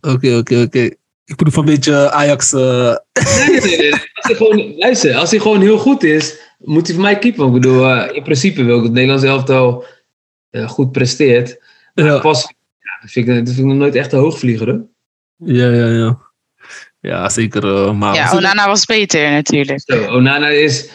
Oké, 0.00 0.36
oké, 0.36 0.60
oké. 0.62 0.90
Ik 1.24 1.36
proef 1.36 1.56
een 1.56 1.64
beetje 1.64 2.10
Ajax. 2.10 2.52
eh, 2.52 2.60
Nee, 3.12 3.50
nee, 3.50 3.60
nee, 3.60 3.78
nee. 3.78 3.90
Als 3.92 4.00
hij 4.26 4.34
gewoon, 4.34 4.76
luister, 4.76 5.14
als 5.14 5.30
hij 5.30 5.40
gewoon 5.40 5.60
heel 5.60 5.78
goed 5.78 6.02
is, 6.02 6.41
moet 6.64 6.86
hij 6.86 6.94
voor 6.94 7.04
mij 7.04 7.18
keeper. 7.18 7.46
Ik 7.46 7.52
bedoel, 7.52 7.88
eh, 7.88 8.16
in 8.16 8.22
principe 8.22 8.64
wil 8.64 8.76
ik 8.76 8.76
dat 8.76 8.82
het 8.84 8.92
Nederlands 8.92 9.24
elftal 9.24 9.84
eh, 10.50 10.68
goed 10.68 10.92
presteert. 10.92 11.62
Maar 11.94 12.04
ja. 12.04 12.18
pas, 12.18 12.40
ja, 12.78 12.98
dat, 13.00 13.10
vind 13.10 13.28
ik, 13.28 13.34
dat 13.34 13.54
vind 13.54 13.58
ik 13.58 13.64
nog 13.64 13.76
nooit 13.76 13.94
echt 13.94 14.12
een 14.12 14.18
hoogvlieger. 14.18 14.66
hoor. 14.68 14.86
ja, 15.36 15.68
ja, 15.68 15.86
ja. 15.86 16.18
Ja, 17.00 17.28
zeker. 17.28 17.64
eh, 17.86 17.92
maar 17.92 18.14
Ja, 18.14 18.32
Onana 18.34 18.66
was 18.66 18.84
beter 18.84 19.30
natuurlijk. 19.30 19.80
Zo, 19.84 20.04
Onana 20.06 20.48
is 20.48 20.88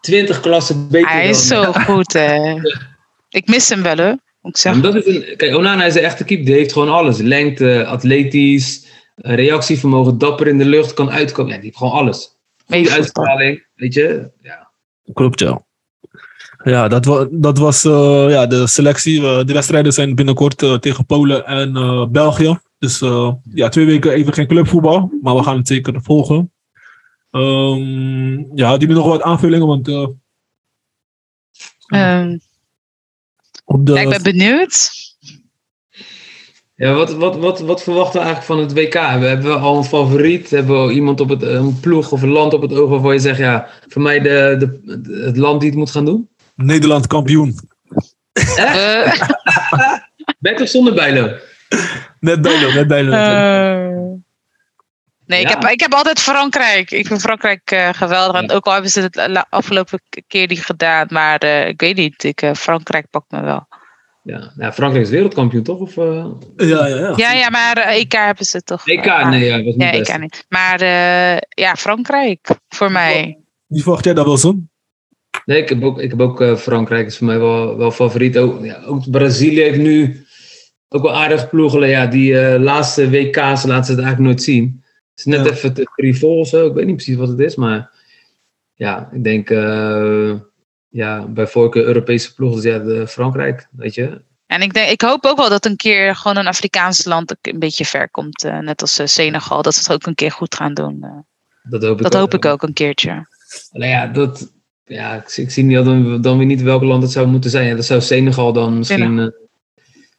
20 0.00 0.40
klassen 0.40 0.88
beter 0.88 1.10
Hij 1.10 1.28
is 1.28 1.48
dan... 1.48 1.64
zo 1.64 1.72
goed. 1.72 2.12
hè. 2.12 2.54
Ik 3.28 3.48
mis 3.48 3.68
hem 3.68 3.82
wel 3.82 3.96
hoor, 3.96 4.16
moet 4.40 4.58
ik 4.58 4.72
maar 4.72 4.80
dat 4.82 4.94
is 4.94 5.16
een, 5.16 5.36
kijk, 5.36 5.54
Onana 5.54 5.84
is 5.84 5.94
een 5.94 6.02
echte 6.02 6.24
keeper. 6.24 6.46
Die 6.46 6.54
heeft 6.54 6.72
gewoon 6.72 6.88
alles. 6.88 7.18
Lengte, 7.18 7.84
atletisch, 7.86 8.86
reactievermogen, 9.16 10.18
dapper 10.18 10.46
in 10.46 10.58
de 10.58 10.64
lucht, 10.64 10.94
kan 10.94 11.10
uitkomen. 11.10 11.50
Ja, 11.50 11.56
die 11.56 11.66
heeft 11.66 11.76
gewoon 11.78 11.92
alles. 11.92 12.36
Goede 12.66 12.90
uitstraling, 12.90 13.66
weet 13.74 13.94
je. 13.94 14.30
Ja. 14.40 14.61
Klopt, 15.12 15.40
ja. 15.40 15.64
Ja, 16.64 16.88
dat, 16.88 17.04
wa 17.04 17.28
dat 17.30 17.58
was 17.58 17.84
eh, 17.84 18.26
ja, 18.28 18.46
de 18.46 18.66
selectie. 18.66 19.26
Eh, 19.26 19.44
de 19.44 19.52
wedstrijden 19.52 19.92
zijn 19.92 20.14
binnenkort 20.14 20.62
eh, 20.62 20.74
tegen 20.74 21.06
Polen 21.06 21.46
en 21.46 21.72
België. 22.12 22.58
Dus 22.78 22.98
ja, 23.54 23.68
twee 23.68 23.86
weken 23.86 24.12
even 24.12 24.32
geen 24.32 24.46
clubvoetbal. 24.46 25.12
Maar 25.22 25.34
we 25.34 25.42
gaan 25.42 25.56
het 25.56 25.68
zeker 25.68 26.02
volgen. 26.02 26.52
Ehm, 27.30 28.56
ja, 28.56 28.68
hadden 28.68 28.88
jullie 28.88 29.02
nog 29.02 29.06
wat 29.06 29.22
aanvullingen? 29.22 29.66
Want 29.66 29.88
eh, 29.88 30.06
Ehm, 31.92 32.38
Op 33.64 33.86
de, 33.86 33.92
ja, 33.92 34.00
ik 34.00 34.08
ben 34.08 34.22
benieuwd. 34.22 34.90
Ja, 36.82 36.92
wat, 36.92 37.12
wat, 37.14 37.36
wat, 37.36 37.60
wat 37.60 37.82
verwachten 37.82 38.20
we 38.20 38.26
eigenlijk 38.26 38.46
van 38.46 38.58
het 38.58 38.72
WK? 38.72 38.92
Hebben 38.94 39.28
hebben 39.28 39.50
we 39.52 39.58
al 39.58 39.76
een 39.76 39.84
favoriet? 39.84 40.50
Hebben 40.50 40.74
we 40.74 40.80
al 40.80 40.90
iemand 40.90 41.20
op 41.20 41.28
het, 41.28 41.42
een 41.42 41.80
ploeg 41.80 42.12
of 42.12 42.22
een 42.22 42.28
land 42.28 42.52
op 42.54 42.62
het 42.62 42.72
oog 42.72 42.90
waarvan 42.90 43.12
je 43.12 43.18
zegt, 43.18 43.38
ja, 43.38 43.68
voor 43.88 44.02
mij 44.02 44.20
de, 44.20 44.56
de, 44.58 45.22
het 45.26 45.36
land 45.36 45.60
die 45.60 45.68
het 45.70 45.78
moet 45.78 45.90
gaan 45.90 46.04
doen? 46.04 46.28
Nederland 46.54 47.06
kampioen. 47.06 47.54
Eh, 48.56 49.12
Met 50.38 50.60
of 50.60 50.68
zonder 50.68 50.94
Bijlo? 50.94 51.36
Net 52.20 52.42
Bijlo, 52.42 52.72
net 52.72 52.86
Bijlo. 52.86 53.12
eh, 53.12 54.18
nee, 55.26 55.40
ik, 55.40 55.48
heb, 55.48 55.64
ik 55.64 55.80
heb 55.80 55.94
altijd 55.94 56.20
Frankrijk. 56.20 56.90
Ik 56.90 57.06
vind 57.06 57.20
Frankrijk 57.20 57.70
eh, 57.70 57.88
geweldig. 57.92 58.36
En 58.40 58.46
Ja. 58.48 58.54
ook 58.54 58.66
al 58.66 58.72
hebben 58.72 58.90
ze 58.90 59.00
het 59.00 59.46
afgelopen 59.48 60.00
keer 60.26 60.46
niet 60.46 60.64
gedaan. 60.64 61.06
Maar 61.10 61.38
eh, 61.38 61.68
ik 61.68 61.80
weet 61.80 61.96
niet. 61.96 62.24
Ik, 62.24 62.42
eh, 62.42 62.54
Frankrijk 62.54 63.06
pakt 63.10 63.30
me 63.30 63.40
wel. 63.42 63.66
Ja, 64.24 64.52
nou, 64.56 64.72
Frankrijk 64.72 65.04
is 65.04 65.10
wereldkampioen, 65.10 65.62
toch? 65.62 65.78
Of, 65.78 65.96
eh, 65.96 66.26
ja, 66.56 66.86
ja, 66.86 66.96
ja. 66.96 67.12
Ja, 67.16 67.32
ja, 67.32 67.50
maar 67.50 67.76
eh, 67.76 67.96
EK 68.00 68.12
hebben 68.12 68.46
ze 68.46 68.62
toch. 68.62 68.86
EK? 68.88 69.04
Nee, 69.04 69.44
ja, 69.44 69.56
was 69.62 69.74
niet 69.74 69.82
Ja, 69.82 69.90
best. 69.90 70.10
EK 70.10 70.18
niet. 70.20 70.44
Maar 70.48 70.80
eh, 70.80 71.38
ja, 71.48 71.74
Frankrijk 71.76 72.48
voor 72.68 72.92
mij. 72.92 73.38
Wie 73.66 73.82
verwacht 73.82 74.04
jij 74.04 74.14
dat, 74.14 74.24
Wilson? 74.26 74.70
Nee, 75.44 75.62
ik 75.62 75.68
heb 75.68 75.82
ook, 75.82 76.00
ik 76.00 76.10
heb 76.10 76.20
ook 76.20 76.40
eh, 76.40 76.56
Frankrijk, 76.56 77.06
is 77.06 77.16
voor 77.18 77.26
mij 77.26 77.38
wel, 77.38 77.76
wel 77.76 77.90
favoriet. 77.90 78.38
Ook, 78.38 78.64
ja, 78.64 78.82
ook 78.84 79.10
Brazilië 79.10 79.60
heeft 79.60 79.78
nu 79.78 80.26
ook 80.88 81.02
wel 81.02 81.14
aardig 81.16 81.48
ploegen. 81.48 81.88
Ja, 81.88 82.06
die 82.06 82.38
eh, 82.40 82.60
laatste 82.60 83.10
WK's 83.10 83.64
laten 83.64 83.84
ze 83.84 83.90
het 83.92 84.00
eigenlijk 84.00 84.18
nooit 84.18 84.42
zien. 84.42 84.82
Het 84.84 85.18
is 85.18 85.24
net 85.24 85.44
Ja. 85.46 85.52
even 85.52 85.74
te 85.74 85.88
frivol 85.94 86.38
of 86.38 86.48
zo. 86.48 86.66
Ik 86.66 86.74
weet 86.74 86.86
niet 86.86 86.94
precies 86.96 87.16
wat 87.16 87.28
het 87.28 87.38
is, 87.38 87.56
maar 87.56 87.90
ja, 88.74 89.08
ik 89.12 89.24
denk 89.24 89.50
eh, 89.50 90.32
ja, 90.92 91.26
bij 91.26 91.46
voorkeur 91.46 91.84
Europese 91.84 92.34
ploegen, 92.34 92.62
dus 92.62 92.72
ja, 92.72 92.78
de 92.78 93.06
Frankrijk, 93.06 93.68
weet 93.70 93.94
je. 93.94 94.20
En 94.46 94.62
ik, 94.62 94.72
denk, 94.74 94.90
ik 94.90 95.00
hoop 95.00 95.24
ook 95.24 95.36
wel 95.36 95.48
dat 95.48 95.64
een 95.66 95.76
keer 95.76 96.16
gewoon 96.16 96.36
een 96.36 96.46
Afrikaans 96.46 97.04
land 97.04 97.34
een 97.40 97.58
beetje 97.58 97.84
ver 97.84 98.10
komt. 98.10 98.44
eh, 98.44 98.58
net 98.58 98.80
als 98.80 98.98
eh, 98.98 99.06
Senegal. 99.06 99.62
Dat 99.62 99.74
ze 99.74 99.80
het 99.80 99.92
ook 99.92 100.06
een 100.06 100.14
keer 100.14 100.30
goed 100.30 100.54
gaan 100.54 100.74
doen. 100.74 100.98
eh. 101.02 101.10
Dat 101.62 101.82
hoop 101.82 101.96
ik 101.96 102.02
dat 102.02 102.14
ook. 102.14 102.20
hoop 102.20 102.34
ik 102.34 102.44
ook 102.44 102.62
een 102.62 102.72
keertje. 102.72 103.26
Nou 103.72 103.90
ja, 103.90 104.06
dat, 104.06 104.52
ja 104.84 105.14
ik, 105.14 105.36
ik 105.36 105.50
zie 105.50 105.64
niet 105.64 105.84
dan, 105.84 106.20
dan 106.22 106.36
weer 106.38 106.46
niet 106.46 106.62
welk 106.62 106.82
land 106.82 107.02
het 107.02 107.12
zou 107.12 107.26
moeten 107.26 107.50
zijn. 107.50 107.66
Ja, 107.66 107.74
dat 107.74 107.84
zou 107.84 108.00
Senegal 108.00 108.52
dan 108.52 108.78
misschien. 108.78 109.18
eh, 109.18 109.26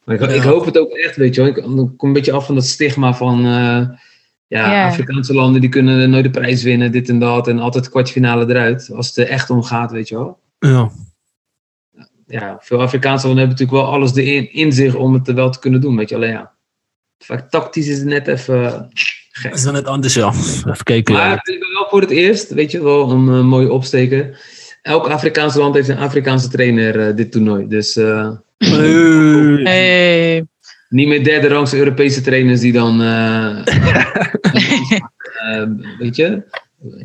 maar 0.04 0.16
ik, 0.16 0.22
Ja. 0.22 0.28
ik 0.28 0.42
hoop 0.42 0.66
het 0.66 0.78
ook 0.78 0.92
echt, 0.92 1.16
weet 1.16 1.36
je 1.36 1.42
wel. 1.42 1.50
Ik 1.50 1.64
kom 1.98 2.08
een 2.08 2.14
beetje 2.14 2.32
af 2.32 2.46
van 2.46 2.56
dat 2.56 2.66
stigma 2.66 3.14
van. 3.14 3.38
eh, 3.46 3.88
ja, 4.48 4.72
Ja. 4.72 4.86
Afrikaanse 4.88 5.34
landen 5.34 5.62
die 5.62 5.70
kunnen 5.70 6.10
nooit 6.10 6.24
de 6.24 6.30
prijs 6.30 6.64
winnen, 6.64 6.92
dit 6.92 7.10
en 7.10 7.20
dat. 7.20 7.48
En 7.48 7.60
altijd 7.60 7.90
kwartfinale 7.90 8.50
eruit. 8.50 8.90
Als 8.94 9.08
het 9.08 9.18
er 9.18 9.28
echt 9.28 9.50
om 9.50 9.64
gaat, 9.64 9.92
weet 9.92 10.08
je 10.08 10.16
wel. 10.16 10.40
Ja. 10.64 10.92
Ja, 12.28 12.58
veel 12.62 12.82
Afrikaanse 12.82 13.28
landen 13.28 13.46
hebben 13.46 13.60
natuurlijk 13.60 13.88
wel 13.88 13.96
alles 14.00 14.16
erin 14.16 14.54
in 14.54 14.72
zich 14.72 14.96
om 14.96 15.14
het 15.14 15.28
er 15.28 15.36
wel 15.36 15.50
te 15.50 15.60
kunnen 15.60 15.82
doen, 15.82 15.96
weet 15.96 16.10
je. 16.10 16.16
Alleen 16.16 16.30
ja, 16.30 16.52
vaak 17.18 17.50
tactisch 17.50 17.88
is 17.88 17.98
het 17.98 18.06
net 18.08 18.28
even 18.28 18.66
eh, 18.66 18.82
gek. 19.32 19.50
Dat 19.50 19.60
is 19.60 19.64
wel 19.64 19.74
net 19.74 19.86
anders, 19.88 20.14
ja. 20.14 20.28
Even 20.30 20.84
kijken. 20.84 21.14
Maar 21.14 21.28
ja. 21.30 21.34
ik 21.34 21.60
ben 21.60 21.74
wel 21.74 21.88
voor 21.90 22.02
het 22.02 22.10
eerst, 22.10 22.54
weet 22.54 22.72
je 22.72 22.84
wel, 22.84 23.12
een 23.12 23.28
eh, 23.28 23.44
mooie 23.44 23.72
opsteken. 23.72 24.36
Elk 24.82 25.08
Afrikaans 25.08 25.56
land 25.56 25.76
heeft 25.76 25.88
een 25.88 25.98
Afrikaanse 25.98 26.50
trainer 26.50 27.08
eh, 27.08 27.16
dit 27.16 27.32
toernooi. 27.32 27.68
Dus 27.68 27.96
eh, 27.96 28.32
Hey. 28.58 29.60
Hey. 29.64 30.46
niet 30.90 31.08
meer 31.08 31.24
derde 31.24 31.48
rangse 31.48 31.78
Europese 31.78 32.22
trainers 32.22 32.60
die 32.60 32.74
dan, 32.74 32.98
weet 36.00 36.16
je, 36.16 36.44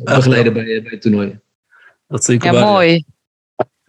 begeleiden 0.03 0.53
bij, 0.53 0.63
bij 0.63 0.91
het 0.91 1.01
toernooi. 1.01 1.39
Dat 2.07 2.19
is 2.19 2.25
zeker 2.25 2.45
Ja, 2.45 2.51
waar, 2.53 2.61
ja. 2.61 2.71
mooi. 2.71 2.93
Ja, 2.93 3.03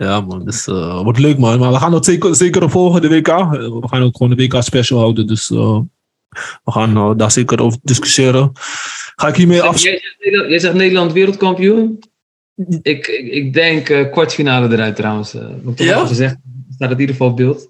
man. 0.01 0.45
Dus 0.45 0.67
eh 0.67 1.03
wordt 1.03 1.19
leuk, 1.19 1.39
man. 1.39 1.59
Maar 1.59 1.73
we 1.73 1.79
gaan 1.79 1.91
dat 1.91 2.05
zeker, 2.05 2.37
zeker 2.37 2.63
opvolgen, 2.63 3.01
de 3.01 3.09
WK. 3.09 3.27
We 3.27 3.89
gaan 3.89 4.03
ook 4.03 4.17
gewoon 4.17 4.37
de 4.37 4.43
WK 4.45 4.63
special 4.63 4.99
houden. 4.99 5.27
Dus 5.27 5.51
eh, 5.51 5.79
we 6.65 6.73
gaan 6.73 6.97
eh, 6.97 7.11
daar 7.17 7.31
zeker 7.31 7.63
over 7.63 7.79
discussiëren. 7.83 8.53
Ga 9.17 9.29
ik 9.29 9.37
hiermee 9.37 9.63
af... 9.63 9.83
Jij 9.83 9.93
zegt, 9.93 10.17
Nederland, 10.21 10.51
jij 10.51 10.59
zegt 10.59 10.75
Nederland 10.75 11.13
wereldkampioen? 11.13 11.99
Ik, 12.83 13.07
ik, 13.07 13.33
ik 13.33 13.53
denk 13.53 14.09
kwartfinale 14.13 14.73
eruit 14.73 14.97
trouwens. 14.97 15.33
wat 15.63 15.77
toch 15.77 15.87
Ja? 15.87 16.07
gezegd, 16.07 16.37
staat 16.75 16.89
het 16.91 16.99
in 16.99 17.01
ieder 17.01 17.15
geval 17.15 17.31
op 17.31 17.37
beeld. 17.37 17.69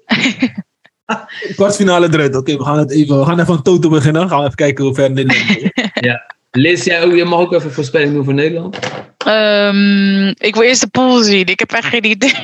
Kwartfinale 1.57 2.09
eruit. 2.13 2.37
Oké, 2.37 2.57
we 2.57 2.65
gaan 2.65 2.79
het 2.79 2.91
even... 2.91 3.19
We 3.19 3.25
gaan 3.25 3.41
even 3.41 3.55
aan 3.55 3.63
Toto 3.63 3.89
beginnen. 3.89 4.29
Gaan 4.29 4.39
we 4.39 4.45
even 4.45 4.57
kijken 4.57 4.85
hoe 4.85 4.95
ver 4.95 5.11
Nederland... 5.11 5.71
Liz, 6.51 6.85
jij, 6.85 7.03
ook, 7.05 7.13
jij 7.15 7.25
mag 7.25 7.39
ook 7.39 7.53
even 7.53 7.67
een 7.67 7.73
voorspelling 7.75 8.13
doen 8.15 8.25
voor 8.25 8.35
Nederland. 8.35 8.79
Ehm, 9.19 10.27
ik 10.29 10.55
wil 10.55 10.63
eerst 10.63 10.81
de 10.81 10.89
pool 10.89 11.23
zien. 11.23 11.47
Ik 11.47 11.59
heb 11.59 11.73
echt 11.73 11.89
geen 11.89 12.05
idee. 12.05 12.35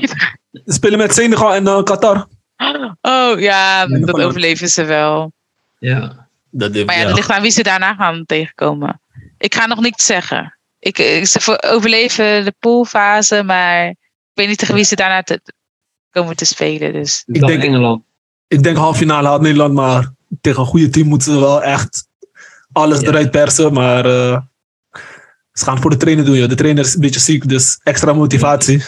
Spelen 0.66 0.98
met 0.98 1.14
Senegal 1.14 1.54
en 1.54 1.66
eh, 1.66 1.82
Qatar. 1.82 2.26
Oh 3.00 3.40
ja, 3.40 3.86
dat 3.86 4.20
overleven 4.20 4.68
ze 4.68 4.84
wel. 4.84 5.32
Ja. 5.78 6.28
Dat, 6.50 6.72
Maar 6.72 6.94
ja, 6.94 7.00
ja. 7.00 7.06
dat 7.06 7.14
ligt 7.16 7.30
aan 7.30 7.42
wie 7.42 7.50
ze 7.50 7.62
daarna 7.62 7.94
gaan 7.94 8.24
tegenkomen. 8.26 9.00
Ik 9.38 9.54
ga 9.54 9.66
nog 9.66 9.80
niks 9.80 10.06
zeggen. 10.06 10.58
Ik, 10.78 10.98
ik, 10.98 11.26
ze 11.26 11.40
voor- 11.40 11.62
overleven 11.66 12.44
de 12.44 12.54
poolfase, 12.58 13.42
maar 13.42 13.88
ik 13.88 13.96
weet 14.34 14.48
niet 14.48 14.58
tegen 14.58 14.74
wie 14.74 14.84
ze 14.84 14.96
daarna 14.96 15.22
te, 15.22 15.40
komen 16.10 16.36
te 16.36 16.44
spelen. 16.44 16.92
Dus 16.92 17.22
Ik, 17.26 17.46
denk- 17.46 17.62
Engeland. 17.62 18.02
Ik 18.48 18.62
denk 18.62 18.76
halve 18.76 18.98
finale 18.98 19.28
haalt 19.28 19.40
Nederland, 19.40 19.74
maar 19.74 20.12
tegen 20.40 20.60
een 20.60 20.66
goede 20.66 20.88
team 20.88 21.08
moeten 21.08 21.32
ze 21.32 21.40
wel 21.40 21.62
echt 21.62 22.08
alles 22.76 23.00
Ja. 23.00 23.08
eruit 23.08 23.30
persen. 23.30 23.72
Maar 23.72 24.04
eh, 24.06 24.40
ze 25.52 25.64
gaan 25.64 25.80
voor 25.80 25.90
de 25.90 25.96
trainer 25.96 26.24
doen. 26.24 26.36
joh. 26.36 26.48
De 26.48 26.54
trainer 26.54 26.84
is 26.84 26.94
een 26.94 27.00
beetje 27.00 27.20
ziek, 27.20 27.48
dus 27.48 27.80
extra 27.82 28.12
motivatie. 28.12 28.78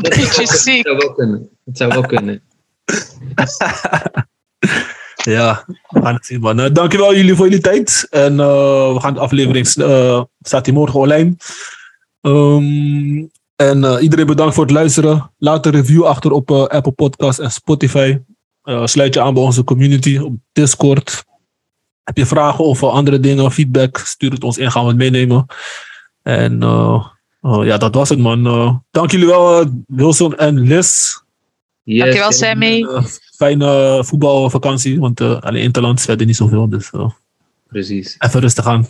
Dat 0.00 0.14
beetje 0.14 0.46
ziek. 0.46 0.86
zou 0.86 0.96
wel 0.96 1.12
kunnen. 1.14 1.48
Het 1.64 1.76
zou 1.76 1.90
wel 1.92 2.06
kunnen. 2.14 2.42
Ja, 5.24 5.64
we 5.66 6.00
gaan 6.02 6.14
het 6.14 6.26
zien, 6.26 6.40
man. 6.40 6.60
Eh, 6.60 6.72
dankjewel 6.72 7.14
jullie 7.14 7.34
voor 7.34 7.44
jullie 7.46 7.60
tijd. 7.62 8.06
En 8.10 8.40
eh, 8.40 8.92
we 8.92 9.00
gaan 9.00 9.14
de 9.14 9.20
aflevering, 9.20 9.66
eh, 9.66 10.22
staat 10.40 10.64
die 10.64 10.74
morgen 10.74 11.00
online. 11.00 11.36
Ehm, 12.20 13.24
en 13.56 14.00
iedereen 14.02 14.26
bedankt 14.26 14.54
voor 14.54 14.64
het 14.64 14.72
luisteren. 14.72 15.32
Laat 15.38 15.66
een 15.66 15.72
review 15.72 16.04
achter 16.04 16.30
op 16.32 16.50
Apple 16.50 16.92
Podcasts 16.92 17.40
en 17.40 17.50
Spotify. 17.52 18.18
Eh, 18.62 18.86
sluit 18.86 19.14
je 19.14 19.20
aan 19.20 19.34
bij 19.34 19.42
onze 19.42 19.64
community 19.64 20.18
op 20.18 20.34
Discord. 20.52 21.24
Heb 22.06 22.16
je 22.16 22.26
vragen 22.26 22.64
of 22.64 22.82
andere 22.82 23.20
dingen, 23.20 23.52
feedback, 23.52 23.98
stuur 23.98 24.30
het 24.30 24.44
ons 24.44 24.58
in, 24.58 24.70
gaan 24.70 24.82
we 24.82 24.88
het 24.88 24.96
meenemen. 24.96 25.46
En 26.22 26.62
eh, 26.62 27.06
eh, 27.40 27.60
ja, 27.64 27.76
dat 27.76 27.94
was 27.94 28.08
het, 28.08 28.18
man. 28.18 28.46
Eh, 28.46 28.76
dank 28.90 29.10
jullie 29.10 29.26
wel, 29.26 29.70
Wilson 29.86 30.36
en 30.36 30.60
Liz. 30.60 31.14
Yes. 31.82 31.98
Dankjewel, 31.98 32.32
Sammy. 32.32 32.86
Fijne 33.36 34.00
voetbalvakantie, 34.04 35.00
want 35.00 35.20
eh 35.20 35.40
alleen 35.40 35.62
Interland 35.62 36.00
verder 36.00 36.26
niet 36.26 36.36
zoveel. 36.36 36.68
Dus 36.68 36.90
Precies. 37.68 38.14
even 38.18 38.40
rustig 38.40 38.66
aan. 38.66 38.88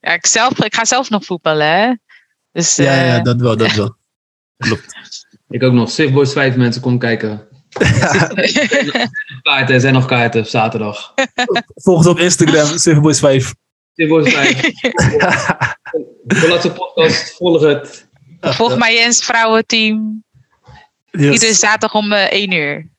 Ja, 0.00 0.12
ik, 0.12 0.26
zelf, 0.26 0.64
ik 0.64 0.74
ga 0.74 0.84
zelf 0.84 1.10
nog 1.10 1.24
voetballen, 1.24 1.66
hè? 1.66 1.94
Dus 2.52 2.76
Ja, 2.76 3.00
eh, 3.00 3.06
ja, 3.06 3.20
dat 3.20 3.40
wel, 3.40 3.56
dat 3.56 3.74
wel. 3.74 3.96
Klopt. 4.66 4.94
Ik 5.48 5.62
ook 5.62 5.72
nog. 5.72 5.90
Swift 5.90 6.12
Boys 6.12 6.32
5 6.32 6.56
mensen, 6.56 6.82
kom 6.82 6.98
kijken. 6.98 7.48
Kaarten, 9.42 9.74
er 9.74 9.80
zijn 9.80 9.94
nog 9.94 10.06
kaarten 10.06 10.40
op 10.40 10.46
zaterdag. 10.46 11.14
Volg 11.74 11.96
ons 11.96 12.06
op 12.06 12.18
Instagram, 12.18 12.78
Silverboys 12.78 13.18
5. 13.18 13.54
Swift 13.94 14.10
Boys 14.10 14.32
5. 14.32 14.60
De 16.22 16.48
laatste 16.48 16.72
podcast, 16.72 17.36
volg 17.36 17.62
het. 17.62 18.08
volg 18.40 18.76
mij 18.78 18.94
Jens 18.94 19.24
vrouwenteam. 19.24 20.24
Yes. 21.10 21.32
Iedere 21.32 21.54
zaterdag 21.54 21.94
om 21.94 22.12
eh 22.12 22.32
1 22.32 22.52
uur. 22.52 22.90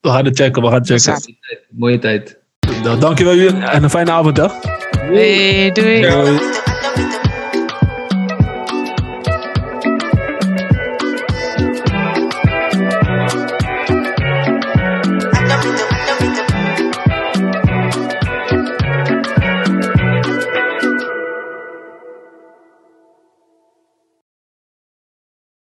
We 0.00 0.08
gaan 0.08 0.24
het 0.24 0.36
checken, 0.36 0.62
we 0.62 0.68
gaan 0.68 0.78
het 0.82 1.02
checken. 1.02 1.36
Mooie 1.70 1.98
tijd. 1.98 2.38
Nou, 2.82 3.00
dankjewel 3.00 3.34
jullie 3.34 3.62
en 3.64 3.82
een 3.82 3.90
fijne 3.90 4.10
avond, 4.10 4.36
hè. 4.36 4.46
Hey, 4.98 5.70
doei. 5.72 6.00
Doei. 6.00 7.20